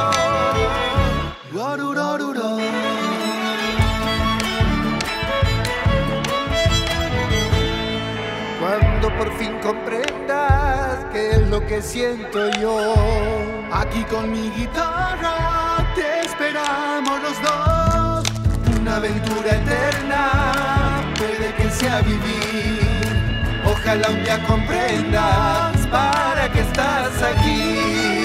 Comprendas 9.71 11.07
qué 11.12 11.31
es 11.31 11.49
lo 11.49 11.64
que 11.64 11.81
siento 11.81 12.51
yo, 12.61 12.95
aquí 13.73 14.03
con 14.11 14.33
mi 14.33 14.51
guitarra 14.51 15.87
te 15.95 16.27
esperamos 16.27 17.23
los 17.23 17.41
dos. 17.41 18.25
Una 18.81 18.97
aventura 18.97 19.51
eterna 19.62 21.05
puede 21.16 21.55
que 21.55 21.71
sea 21.71 22.01
vivir. 22.01 22.81
Ojalá 23.64 24.09
un 24.09 24.25
día 24.25 24.45
comprendas 24.45 25.87
para 25.87 26.51
qué 26.53 26.61
estás 26.62 27.23
aquí. 27.23 28.20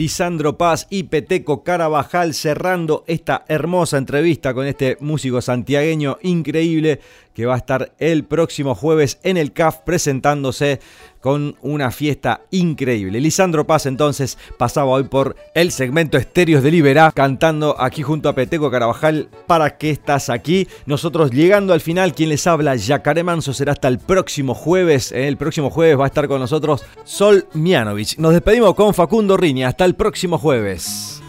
Lisandro 0.00 0.56
Paz 0.56 0.86
y 0.88 1.02
Peteco 1.02 1.62
Carabajal 1.62 2.32
cerrando 2.32 3.04
esta 3.06 3.44
hermosa 3.48 3.98
entrevista 3.98 4.54
con 4.54 4.66
este 4.66 4.96
músico 5.00 5.42
santiagueño 5.42 6.16
increíble 6.22 7.00
que 7.34 7.44
va 7.44 7.56
a 7.56 7.58
estar 7.58 7.92
el 7.98 8.24
próximo 8.24 8.74
jueves 8.74 9.18
en 9.24 9.36
el 9.36 9.52
CAF 9.52 9.80
presentándose 9.84 10.80
con 11.20 11.56
una 11.62 11.90
fiesta 11.90 12.42
increíble. 12.50 13.20
Lisandro 13.20 13.66
Paz 13.66 13.86
entonces 13.86 14.38
pasaba 14.58 14.90
hoy 14.90 15.04
por 15.04 15.36
el 15.54 15.70
segmento 15.70 16.18
Estéreos 16.18 16.62
de 16.62 16.70
Liberá 16.70 17.12
cantando 17.12 17.76
aquí 17.78 18.02
junto 18.02 18.28
a 18.28 18.34
Peteco 18.34 18.70
Carabajal 18.70 19.28
¿Para 19.46 19.76
qué 19.76 19.90
estás 19.90 20.30
aquí? 20.30 20.68
Nosotros 20.86 21.30
llegando 21.30 21.72
al 21.72 21.80
final, 21.80 22.14
quien 22.14 22.28
les 22.28 22.46
habla, 22.46 22.76
Yacaré 22.76 23.22
Manso, 23.22 23.52
será 23.52 23.72
hasta 23.72 23.88
el 23.88 23.98
próximo 23.98 24.54
jueves. 24.54 25.12
El 25.12 25.36
próximo 25.36 25.70
jueves 25.70 25.98
va 25.98 26.04
a 26.04 26.08
estar 26.08 26.28
con 26.28 26.40
nosotros 26.40 26.84
Sol 27.04 27.46
Mianovich. 27.52 28.18
Nos 28.18 28.32
despedimos 28.32 28.74
con 28.74 28.94
Facundo 28.94 29.36
Riña. 29.36 29.68
Hasta 29.68 29.84
el 29.84 29.94
próximo 29.94 30.38
jueves. 30.38 31.22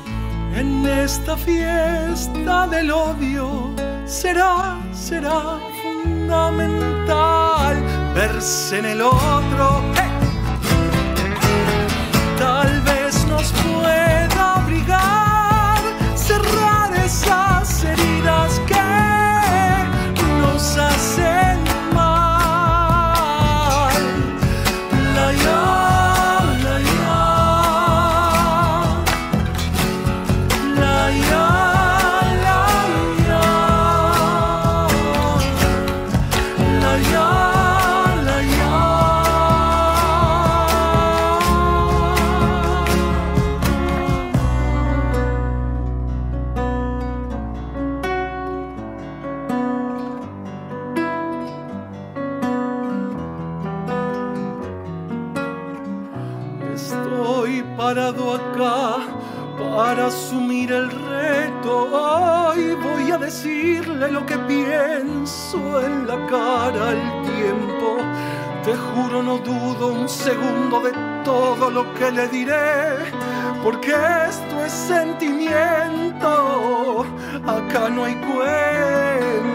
En 0.56 0.86
esta 0.86 1.38
fiesta 1.38 2.68
del 2.68 2.92
odio 2.92 3.72
será, 4.06 4.80
será 4.94 5.60
fundamental 5.82 8.01
verse 8.14 8.80
en 8.80 8.86
el 8.86 9.01
otro. 9.01 9.84
¡Hey! 9.95 10.09
Tal 12.38 12.82
vez 12.82 13.26
nos 13.28 13.51
pueda 13.51 14.55
obligar 14.64 15.80
cerrar 16.16 16.93
esas 16.95 17.84
heridas 17.84 18.51
pienso 64.52 65.82
en 65.86 66.08
la 66.08 66.18
cara 66.28 66.89
al 66.89 67.22
tiempo. 67.24 67.97
Te 68.66 68.74
juro, 68.76 69.24
no 69.24 69.38
dudo 69.39 69.88
un 69.93 70.10
segundo 70.10 70.82
de 70.82 70.91
todo 71.24 71.70
lo 71.70 71.93
que 71.95 72.12
le 72.12 72.28
diré, 72.28 72.97
porque 73.64 73.91
esto 74.30 74.66
es 74.66 74.72
sentimiento. 74.72 76.32
Acá 77.47 77.89
no 77.89 78.04
hay 78.06 78.16
cuento. 78.16 79.51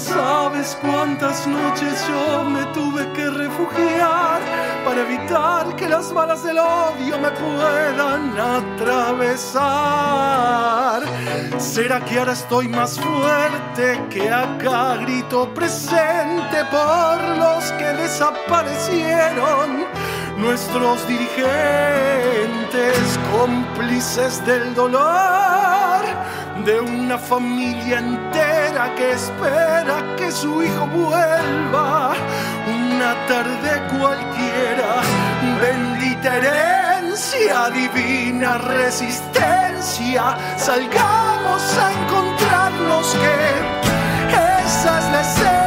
¿Sabes 0.00 0.78
cuántas 0.80 1.46
noches 1.46 2.08
yo 2.08 2.42
me 2.44 2.64
tuve 2.72 3.06
que 3.12 3.28
refugiar 3.28 4.40
para 4.82 5.02
evitar 5.02 5.76
que 5.76 5.86
las 5.88 6.10
balas 6.14 6.42
del 6.42 6.58
odio 6.58 7.18
me 7.18 7.30
puedan 7.30 8.34
atravesar? 8.38 9.60
¿Será 11.58 12.00
que 12.00 12.18
ahora 12.18 12.32
estoy 12.32 12.66
más 12.68 12.98
fuerte 12.98 14.00
que 14.08 14.30
acá 14.30 14.96
grito 14.96 15.52
presente 15.52 16.64
por 16.70 17.22
los 17.36 17.70
que 17.72 17.92
desaparecieron? 17.92 19.84
Nuestros 20.38 21.06
dirigentes, 21.06 21.36
cómplices 23.30 24.42
del 24.46 24.74
dolor 24.74 25.60
de 26.64 26.80
una 26.80 27.16
familia 27.18 27.98
entera 27.98 28.94
que 28.94 29.12
espera 29.12 30.16
que 30.16 30.30
su 30.30 30.62
hijo 30.62 30.86
vuelva 30.86 32.12
una 32.66 33.14
tarde 33.26 33.82
cualquiera. 33.98 35.00
Bendita 35.60 36.36
herencia, 36.36 37.70
divina 37.70 38.58
resistencia, 38.58 40.36
salgamos 40.56 41.78
a 41.78 41.92
encontrarnos 41.92 43.06
que 43.14 44.64
esa 44.66 45.20
es. 45.20 45.59